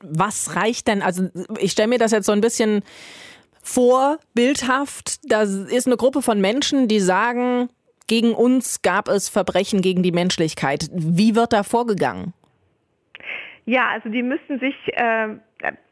Was 0.00 0.54
reicht 0.54 0.86
denn? 0.88 1.02
Also 1.02 1.28
ich 1.58 1.72
stelle 1.72 1.88
mir 1.88 1.98
das 1.98 2.12
jetzt 2.12 2.26
so 2.26 2.32
ein 2.32 2.40
bisschen 2.40 2.82
vor, 3.62 4.18
bildhaft. 4.34 5.18
Da 5.24 5.42
ist 5.42 5.86
eine 5.86 5.96
Gruppe 5.96 6.22
von 6.22 6.40
Menschen, 6.40 6.88
die 6.88 7.00
sagen, 7.00 7.68
gegen 8.06 8.32
uns 8.32 8.82
gab 8.82 9.08
es 9.08 9.28
Verbrechen 9.28 9.82
gegen 9.82 10.02
die 10.02 10.12
Menschlichkeit. 10.12 10.88
Wie 10.92 11.34
wird 11.34 11.52
da 11.52 11.62
vorgegangen? 11.62 12.32
Ja, 13.64 13.88
also 13.88 14.08
die 14.08 14.22
müssen 14.22 14.60
sich 14.60 14.74
äh, 14.94 15.36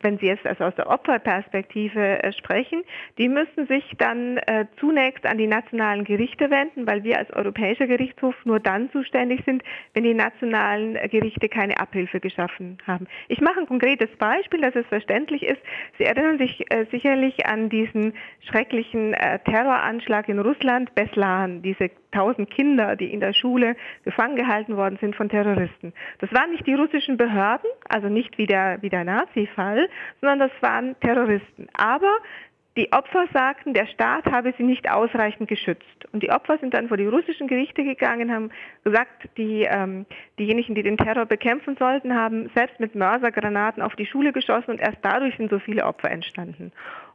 wenn 0.00 0.18
Sie 0.18 0.26
jetzt 0.26 0.46
also 0.46 0.64
aus 0.64 0.74
der 0.76 0.88
Opferperspektive 0.88 2.22
äh, 2.22 2.32
sprechen, 2.32 2.84
die 3.18 3.28
müssen 3.28 3.66
sich 3.66 3.84
dann 3.98 4.38
äh, 4.38 4.66
zunächst 4.78 5.26
an 5.26 5.38
die 5.38 5.46
nationalen 5.46 6.04
Gerichte 6.04 6.50
wenden, 6.50 6.86
weil 6.86 7.02
wir 7.02 7.18
als 7.18 7.32
Europäischer 7.32 7.86
Gerichtshof 7.86 8.34
nur 8.44 8.60
dann 8.60 8.90
zuständig 8.92 9.42
sind, 9.44 9.62
wenn 9.94 10.04
die 10.04 10.14
nationalen 10.14 10.96
äh, 10.96 11.08
Gerichte 11.08 11.48
keine 11.48 11.78
Abhilfe 11.80 12.20
geschaffen 12.20 12.78
haben. 12.86 13.06
Ich 13.28 13.40
mache 13.40 13.60
ein 13.60 13.66
konkretes 13.66 14.10
Beispiel, 14.18 14.60
dass 14.60 14.76
es 14.76 14.86
verständlich 14.86 15.42
ist. 15.42 15.60
Sie 15.98 16.04
erinnern 16.04 16.38
sich 16.38 16.64
sicherlich 16.90 17.46
an 17.46 17.68
diesen 17.68 18.14
schrecklichen 18.48 19.14
Terroranschlag 19.44 20.28
in 20.28 20.38
Russland, 20.38 20.94
Beslan, 20.94 21.62
diese 21.62 21.90
tausend 22.16 22.50
Kinder, 22.50 22.96
die 22.96 23.12
in 23.12 23.20
der 23.20 23.34
Schule 23.34 23.76
gefangen 24.04 24.36
gehalten 24.36 24.76
worden 24.76 24.96
sind 25.00 25.14
von 25.14 25.28
Terroristen. 25.28 25.92
Das 26.18 26.32
waren 26.32 26.50
nicht 26.50 26.66
die 26.66 26.74
russischen 26.74 27.16
Behörden, 27.16 27.68
also 27.88 28.08
nicht 28.08 28.38
wie 28.38 28.46
der, 28.46 28.78
wie 28.80 28.88
der 28.88 29.04
Nazi 29.04 29.48
Fall, 29.54 29.88
sondern 30.20 30.38
das 30.48 30.62
waren 30.62 30.98
Terroristen. 31.00 31.68
Aber 31.74 32.10
die 32.76 32.92
Opfer 32.92 33.26
sagten, 33.32 33.72
der 33.72 33.86
Staat 33.86 34.26
habe 34.26 34.52
sie 34.56 34.62
nicht 34.62 34.90
ausreichend 34.90 35.48
geschützt. 35.48 36.06
Und 36.12 36.22
die 36.22 36.30
Opfer 36.30 36.58
sind 36.58 36.74
dann 36.74 36.88
vor 36.88 36.98
die 36.98 37.06
russischen 37.06 37.48
Gerichte 37.48 37.84
gegangen, 37.84 38.32
haben 38.32 38.50
gesagt, 38.84 39.28
die, 39.38 39.62
ähm, 39.62 40.04
diejenigen, 40.38 40.74
die 40.74 40.82
den 40.82 40.98
Terror 40.98 41.24
bekämpfen 41.24 41.76
sollten, 41.78 42.14
haben 42.14 42.50
selbst 42.54 42.78
mit 42.78 42.94
Mörsergranaten 42.94 43.82
auf 43.82 43.96
die 43.96 44.06
Schule 44.06 44.32
geschossen 44.32 44.72
und 44.72 44.80
erst 44.80 44.98
dadurch 45.02 45.36
sind 45.36 45.50
so 45.50 45.58
viele 45.58 45.84
Opfer 45.86 46.10
entstanden. 46.10 46.72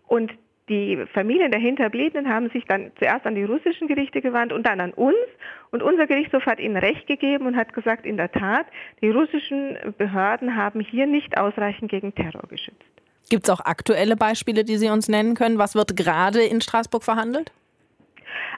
Und 0.07 0.33
die 0.71 1.05
Familien 1.13 1.51
der 1.51 1.59
Hinterbliebenen 1.59 2.33
haben 2.33 2.49
sich 2.49 2.63
dann 2.65 2.91
zuerst 2.97 3.25
an 3.27 3.35
die 3.35 3.43
russischen 3.43 3.87
Gerichte 3.87 4.21
gewandt 4.21 4.53
und 4.53 4.65
dann 4.65 4.79
an 4.79 4.93
uns. 4.93 5.17
Und 5.69 5.83
unser 5.83 6.07
Gerichtshof 6.07 6.45
hat 6.45 6.59
ihnen 6.59 6.77
Recht 6.77 7.05
gegeben 7.07 7.45
und 7.45 7.55
hat 7.55 7.73
gesagt, 7.73 8.05
in 8.05 8.17
der 8.17 8.31
Tat, 8.31 8.65
die 9.01 9.09
russischen 9.09 9.77
Behörden 9.97 10.55
haben 10.55 10.79
hier 10.79 11.05
nicht 11.05 11.37
ausreichend 11.37 11.91
gegen 11.91 12.15
Terror 12.15 12.43
geschützt. 12.49 12.81
Gibt 13.29 13.43
es 13.43 13.49
auch 13.49 13.59
aktuelle 13.59 14.15
Beispiele, 14.15 14.63
die 14.63 14.77
Sie 14.77 14.89
uns 14.89 15.07
nennen 15.07 15.35
können? 15.35 15.57
Was 15.57 15.75
wird 15.75 15.95
gerade 15.95 16.41
in 16.41 16.61
Straßburg 16.61 17.03
verhandelt? 17.03 17.51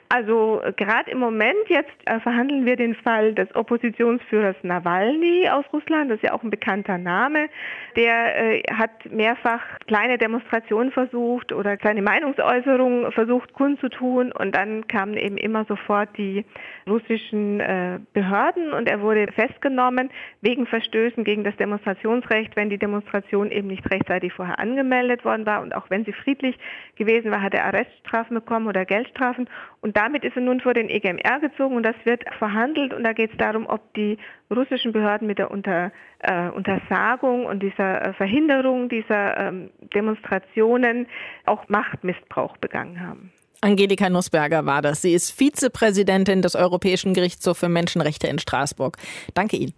Also 0.08 0.62
gerade 0.76 1.10
im 1.10 1.18
Moment 1.18 1.68
jetzt 1.68 1.90
äh, 2.06 2.20
verhandeln 2.20 2.66
wir 2.66 2.76
den 2.76 2.94
Fall 2.94 3.34
des 3.34 3.54
Oppositionsführers 3.54 4.56
Nawalny 4.62 5.48
aus 5.48 5.64
Russland. 5.72 6.10
Das 6.10 6.16
ist 6.16 6.24
ja 6.24 6.32
auch 6.32 6.42
ein 6.42 6.50
bekannter 6.50 6.98
Name. 6.98 7.48
Der 7.96 8.54
äh, 8.54 8.62
hat 8.72 8.90
mehrfach 9.10 9.62
kleine 9.86 10.18
Demonstrationen 10.18 10.92
versucht 10.92 11.52
oder 11.52 11.78
seine 11.82 12.02
Meinungsäußerung 12.02 13.12
versucht 13.12 13.52
kundzutun 13.54 14.30
und 14.32 14.54
dann 14.54 14.86
kamen 14.86 15.16
eben 15.16 15.36
immer 15.36 15.64
sofort 15.64 16.10
die 16.16 16.44
russischen 16.86 17.60
äh, 17.60 17.98
Behörden 18.12 18.72
und 18.72 18.88
er 18.88 19.00
wurde 19.00 19.32
festgenommen 19.32 20.10
wegen 20.42 20.66
Verstößen 20.66 21.24
gegen 21.24 21.44
das 21.44 21.56
Demonstrationsrecht, 21.56 22.56
wenn 22.56 22.68
die 22.68 22.78
Demonstration 22.78 23.50
eben 23.50 23.68
nicht 23.68 23.90
rechtzeitig 23.90 24.32
vorher 24.32 24.58
angemeldet 24.58 25.24
worden 25.24 25.46
war 25.46 25.62
und 25.62 25.74
auch 25.74 25.88
wenn 25.88 26.04
sie 26.04 26.12
friedlich 26.12 26.58
gewesen 26.96 27.30
war, 27.30 27.42
hat 27.42 27.54
er 27.54 27.64
Arreststrafen 27.64 28.34
bekommen 28.34 28.66
oder 28.66 28.84
Geldstrafen 28.84 29.48
und 29.80 29.93
damit 29.94 30.24
ist 30.24 30.36
er 30.36 30.42
nun 30.42 30.60
vor 30.60 30.74
den 30.74 30.88
EGMR 30.88 31.40
gezogen 31.40 31.76
und 31.76 31.84
das 31.84 31.96
wird 32.04 32.22
verhandelt 32.38 32.92
und 32.92 33.04
da 33.04 33.12
geht 33.12 33.32
es 33.32 33.38
darum, 33.38 33.66
ob 33.66 33.94
die 33.94 34.18
russischen 34.54 34.92
Behörden 34.92 35.26
mit 35.26 35.38
der 35.38 35.50
Unter, 35.50 35.92
äh, 36.20 36.48
Untersagung 36.48 37.46
und 37.46 37.62
dieser 37.62 38.02
äh, 38.02 38.12
Verhinderung 38.14 38.88
dieser 38.88 39.38
ähm, 39.38 39.70
Demonstrationen 39.94 41.06
auch 41.46 41.68
Machtmissbrauch 41.68 42.56
begangen 42.58 43.00
haben. 43.00 43.32
Angelika 43.60 44.10
Nussberger 44.10 44.66
war 44.66 44.82
das. 44.82 45.00
Sie 45.00 45.14
ist 45.14 45.30
Vizepräsidentin 45.30 46.42
des 46.42 46.54
Europäischen 46.54 47.14
Gerichtshofs 47.14 47.60
für 47.60 47.70
Menschenrechte 47.70 48.26
in 48.26 48.38
Straßburg. 48.38 48.98
Danke 49.32 49.56
Ihnen. 49.56 49.72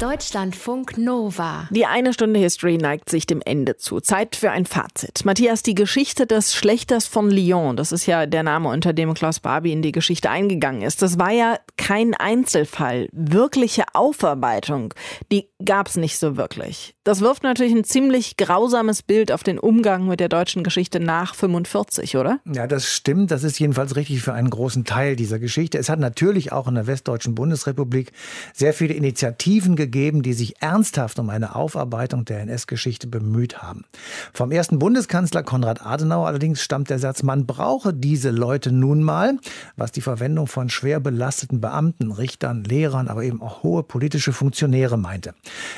Deutschlandfunk 0.00 0.98
Nova. 0.98 1.68
Die 1.70 1.86
eine 1.86 2.12
Stunde 2.12 2.40
History 2.40 2.78
neigt 2.78 3.08
sich 3.08 3.26
dem 3.26 3.40
Ende 3.44 3.76
zu. 3.76 4.00
Zeit 4.00 4.34
für 4.34 4.50
ein 4.50 4.66
Fazit. 4.66 5.24
Matthias, 5.24 5.62
die 5.62 5.76
Geschichte 5.76 6.26
des 6.26 6.52
Schlechters 6.52 7.06
von 7.06 7.30
Lyon, 7.30 7.76
das 7.76 7.92
ist 7.92 8.06
ja 8.06 8.26
der 8.26 8.42
Name, 8.42 8.70
unter 8.70 8.92
dem 8.92 9.14
Klaus 9.14 9.38
Barbie 9.38 9.70
in 9.70 9.82
die 9.82 9.92
Geschichte 9.92 10.30
eingegangen 10.30 10.82
ist, 10.82 11.00
das 11.00 11.18
war 11.18 11.30
ja 11.30 11.58
kein 11.76 12.14
Einzelfall. 12.14 13.08
Wirkliche 13.12 13.84
Aufarbeitung, 13.92 14.94
die 15.30 15.48
gab 15.64 15.86
es 15.86 15.96
nicht 15.96 16.18
so 16.18 16.36
wirklich. 16.36 16.96
Das 17.04 17.20
wirft 17.20 17.42
natürlich 17.42 17.72
ein 17.72 17.84
ziemlich 17.84 18.36
grausames 18.36 19.02
Bild 19.02 19.30
auf 19.30 19.42
den 19.42 19.58
Umgang 19.58 20.06
mit 20.06 20.20
der 20.20 20.28
deutschen 20.28 20.64
Geschichte 20.64 20.98
nach 21.00 21.34
45, 21.34 22.16
oder? 22.16 22.40
Ja, 22.52 22.66
das 22.66 22.90
stimmt. 22.90 23.30
Das 23.30 23.44
ist 23.44 23.58
jedenfalls 23.60 23.94
richtig 23.94 24.22
für 24.22 24.32
einen 24.32 24.50
großen 24.50 24.84
Teil 24.84 25.14
dieser 25.14 25.38
Geschichte. 25.38 25.78
Es 25.78 25.88
hat 25.88 26.00
natürlich 26.00 26.52
auch 26.52 26.66
in 26.66 26.74
der 26.74 26.86
Westdeutschen 26.86 27.34
Bundesrepublik 27.34 28.12
sehr 28.54 28.74
viele 28.74 28.94
Initiativen 28.94 29.76
gegeben, 29.76 29.83
die 30.22 30.32
sich 30.32 30.60
ernsthaft 30.60 31.18
um 31.18 31.30
eine 31.30 31.54
Aufarbeitung 31.54 32.24
der 32.24 32.40
NS-Geschichte 32.40 33.06
bemüht 33.06 33.62
haben. 33.62 33.84
Vom 34.32 34.52
ersten 34.52 34.78
Bundeskanzler 34.78 35.42
Konrad 35.42 35.84
Adenauer 35.84 36.26
allerdings 36.26 36.62
stammt 36.62 36.90
der 36.90 36.98
Satz, 36.98 37.22
man 37.22 37.46
brauche 37.46 37.92
diese 37.92 38.30
Leute 38.30 38.72
nun 38.72 39.02
mal, 39.02 39.38
was 39.76 39.92
die 39.92 40.00
Verwendung 40.00 40.46
von 40.46 40.68
schwer 40.68 41.00
belasteten 41.00 41.60
Beamten, 41.60 42.12
Richtern, 42.12 42.64
Lehrern, 42.64 43.08
aber 43.08 43.24
eben 43.24 43.42
auch 43.42 43.62
hohe 43.62 43.82
politische 43.82 44.32
Funktionäre 44.32 44.96
meinte. 44.96 45.34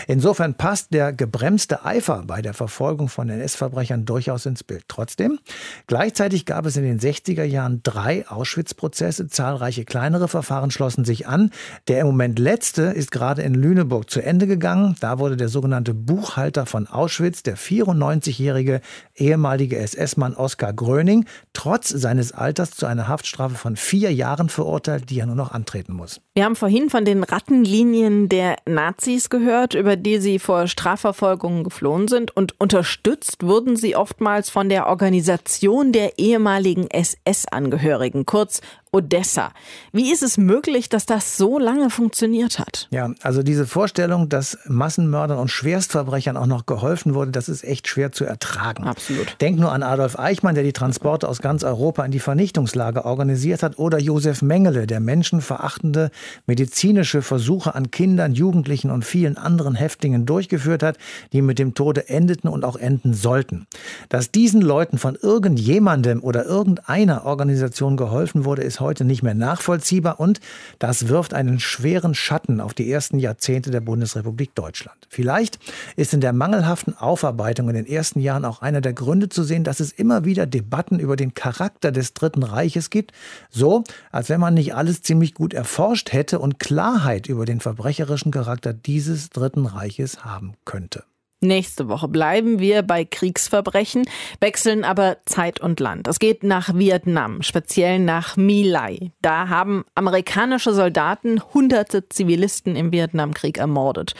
Insofern 0.07 0.55
passt 0.55 0.92
der 0.92 1.12
gebremste 1.12 1.85
Eifer 1.85 2.25
bei 2.27 2.42
der 2.42 2.55
Verfolgung 2.55 3.09
von 3.09 3.29
NS-Verbrechern 3.29 4.05
durchaus 4.05 4.47
ins 4.47 4.62
Bild. 4.62 4.85
Trotzdem, 4.88 5.38
gleichzeitig 5.87 6.45
gab 6.45 6.66
es 6.66 6.77
in 6.77 6.85
den 6.85 7.01
60er 7.01 7.45
Jahren 7.45 7.81
drei 7.83 8.29
Auschwitz-Prozesse, 8.29 9.29
zahlreiche 9.29 9.85
kleinere 9.85 10.29
Verfahren 10.29 10.71
schlossen 10.71 11.05
sich 11.05 11.27
an. 11.27 11.51
Der 11.88 12.01
im 12.01 12.07
Moment 12.07 12.38
letzte 12.38 12.83
ist 12.83 13.11
gerade 13.11 13.42
in 13.42 13.55
Lüneburg 13.55 13.96
zu 14.05 14.21
Ende 14.21 14.47
gegangen. 14.47 14.97
Da 15.01 15.19
wurde 15.19 15.37
der 15.37 15.49
sogenannte 15.49 15.95
Buchhalter 15.95 16.67
von 16.67 16.87
Auschwitz, 16.87 17.43
der 17.43 17.57
94-jährige 17.57 18.81
ehemalige 19.15 19.79
SS-Mann 19.79 20.35
Oskar 20.35 20.73
Gröning, 20.73 21.27
trotz 21.53 21.89
seines 21.89 22.33
Alters 22.33 22.73
zu 22.73 22.87
einer 22.87 23.09
Haftstrafe 23.09 23.55
von 23.55 23.77
vier 23.77 24.13
Jahren 24.13 24.49
verurteilt, 24.49 25.11
die 25.11 25.21
er 25.21 25.27
nur 25.27 25.37
noch 25.37 25.53
antreten 25.53 25.93
muss. 25.93 26.21
Wir 26.37 26.44
haben 26.44 26.55
vorhin 26.55 26.90
von 26.90 27.07
den 27.07 27.22
Rattenlinien 27.22 28.29
der 28.29 28.57
Nazis 28.66 29.31
gehört, 29.31 29.72
über 29.72 29.96
die 29.96 30.18
sie 30.18 30.38
vor 30.38 30.66
Strafverfolgungen 30.66 31.64
geflohen 31.64 32.09
sind. 32.09 32.37
Und 32.37 32.61
unterstützt 32.61 33.42
wurden 33.42 33.77
sie 33.77 33.96
oftmals 33.96 34.51
von 34.51 34.68
der 34.68 34.87
Organisation 34.87 35.92
der 35.92 36.18
ehemaligen 36.18 36.90
SS-Angehörigen, 36.90 38.27
kurz 38.27 38.61
Odessa. 38.92 39.51
Wie 39.92 40.11
ist 40.11 40.22
es 40.22 40.38
möglich, 40.38 40.88
dass 40.88 41.07
das 41.07 41.37
so 41.37 41.59
lange 41.59 41.90
funktioniert 41.90 42.59
hat? 42.59 42.88
Ja, 42.90 43.11
also 43.22 43.42
diese 43.42 43.66
Vorstellung, 43.66 44.29
dass 44.29 44.59
Massenmördern 44.66 45.38
und 45.38 45.51
Schwerstverbrechern 45.51 46.37
auch 46.37 46.46
noch 46.46 46.66
geholfen 46.66 47.14
wurde, 47.14 47.31
das 47.31 47.49
ist 47.49 47.64
echt 47.64 47.88
schwer 47.88 48.12
zu 48.12 48.25
ertragen. 48.25 48.85
Absolut. 48.85 49.37
Denk 49.40 49.59
nur 49.59 49.72
an 49.72 49.83
Adolf 49.83 50.18
Eichmann, 50.18 50.55
der 50.55 50.64
die 50.64 50.72
Transporte 50.72 51.29
aus 51.29 51.42
ganz 51.42 51.62
Europa 51.62 52.05
in 52.05 52.11
die 52.11 52.20
Vernichtungslager 52.20 53.05
organisiert 53.05 53.62
hat, 53.62 53.79
oder 53.79 53.99
Josef 53.99 54.40
Mengele, 54.40 54.87
der 54.87 55.01
menschenverachtende 55.01 56.11
medizinische 56.47 57.23
Versuche 57.23 57.75
an 57.75 57.91
Kindern, 57.91 58.35
Jugendlichen 58.35 58.91
und 58.91 59.05
vielen 59.05 59.37
anderen 59.37 59.75
Häftlingen 59.75 60.27
durchgeführt 60.27 60.83
hat, 60.83 60.99
die 61.33 61.43
mit 61.43 61.59
dem 61.59 61.75
Tode 61.75 62.09
endeten 62.09 62.49
und 62.49 62.65
auch 62.65 62.77
enden 62.77 63.15
sollten. 63.15 63.67
Dass 64.09 64.31
diesen 64.31 64.61
Leuten 64.61 64.99
von 64.99 65.17
irgendjemandem 65.21 66.23
oder 66.23 66.45
irgendeiner 66.45 67.25
Organisation 67.25 67.97
geholfen 67.97 68.45
wurde, 68.45 68.62
ist 68.62 68.81
heute 68.81 69.05
nicht 69.05 69.23
mehr 69.23 69.35
nachvollziehbar 69.35 70.21
und 70.21 70.41
das 70.79 71.09
wirft 71.09 71.35
einen 71.35 71.61
schweren 71.61 72.15
Schatten 72.15 72.61
auf 72.61 72.75
die 72.75 72.91
ersten 72.91 73.19
Jahrzehnte 73.19 73.71
der 73.71 73.81
Bundesrepublik 73.81 74.55
Deutschland. 74.55 74.97
Vielleicht 75.09 75.59
ist 75.97 76.15
in 76.15 76.21
der 76.21 76.33
mangelhaften 76.33 76.97
Aufarbeitung 76.97 77.69
in 77.69 77.75
den 77.75 77.87
ersten 77.87 78.21
Jahren 78.21 78.45
auch 78.45 78.62
einer 78.62 78.81
der 78.81 78.93
Gründe 78.93 79.29
zu 79.29 79.43
sehen, 79.43 79.65
dass 79.65 79.81
es 79.81 79.93
immer 79.93 80.25
wieder 80.25 80.47
Debatten 80.47 80.99
über 80.99 81.17
den 81.17 81.35
Charakter 81.35 81.93
des 81.93 82.15
Dritten 82.15 82.43
Reiches 82.43 82.91
gibt, 82.91 83.12
so 83.51 83.85
als 84.11 84.29
wenn 84.29 84.41
man 84.41 84.55
nicht 84.55 84.75
alles 84.75 85.03
ziemlich 85.03 85.35
gut 85.35 85.55
erforscht 85.55 86.12
hätte 86.16 86.40
und 86.40 86.59
Klarheit 86.59 87.29
über 87.29 87.44
den 87.44 87.61
verbrecherischen 87.61 88.33
Charakter 88.33 88.72
dieses 88.72 89.31
Dritten 89.31 89.66
Reiches 89.66 90.24
haben 90.24 90.55
könnte. 90.64 91.05
Nächste 91.42 91.88
Woche 91.88 92.09
bleiben 92.09 92.61
wir 92.61 92.83
bei 92.83 93.05
Kriegsverbrechen, 93.05 94.09
wechseln 94.40 94.85
aber 94.85 95.18
Zeit 95.26 95.61
und 95.61 95.81
Land. 95.81 96.09
Es 96.09 96.18
geht 96.18 96.42
nach 96.42 96.74
Vietnam, 96.74 97.42
speziell 97.42 97.98
nach 97.98 98.38
My 98.38 98.62
Lai. 98.62 99.12
Da 99.20 99.50
haben 99.50 99.85
amerikanische 99.94 100.72
Soldaten 100.72 101.42
hunderte 101.52 102.09
Zivilisten 102.09 102.74
im 102.74 102.90
Vietnamkrieg 102.90 103.59
ermordet. 103.59 104.14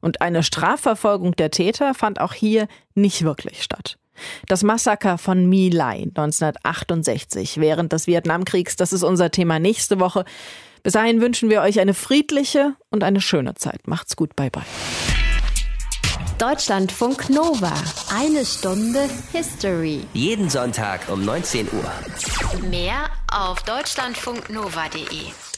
Und 0.00 0.22
eine 0.22 0.42
Strafverfolgung 0.42 1.36
der 1.36 1.50
Täter 1.50 1.92
fand 1.92 2.20
auch 2.20 2.32
hier 2.32 2.66
nicht 2.94 3.22
wirklich 3.22 3.62
statt. 3.62 3.98
Das 4.48 4.62
Massaker 4.62 5.18
von 5.18 5.46
My 5.46 5.68
Lai 5.68 6.04
1968 6.14 7.58
während 7.58 7.92
des 7.92 8.06
Vietnamkriegs, 8.06 8.76
das 8.76 8.92
ist 8.94 9.02
unser 9.02 9.30
Thema 9.30 9.58
nächste 9.58 10.00
Woche. 10.00 10.24
Bis 10.82 10.94
dahin 10.94 11.20
wünschen 11.20 11.48
wir 11.48 11.62
euch 11.62 11.80
eine 11.80 11.94
friedliche 11.94 12.74
und 12.90 13.04
eine 13.04 13.20
schöne 13.20 13.54
Zeit. 13.54 13.86
Macht's 13.86 14.16
gut, 14.16 14.34
bye 14.34 14.50
bye. 14.50 14.62
Deutschlandfunk 16.38 17.30
Nova. 17.30 17.72
Eine 18.12 18.44
Stunde 18.44 19.08
History. 19.30 20.00
Jeden 20.12 20.50
Sonntag 20.50 21.08
um 21.08 21.24
19 21.24 21.68
Uhr. 21.72 22.68
Mehr 22.68 23.10
auf 23.30 23.62
deutschlandfunknova.de. 23.62 25.51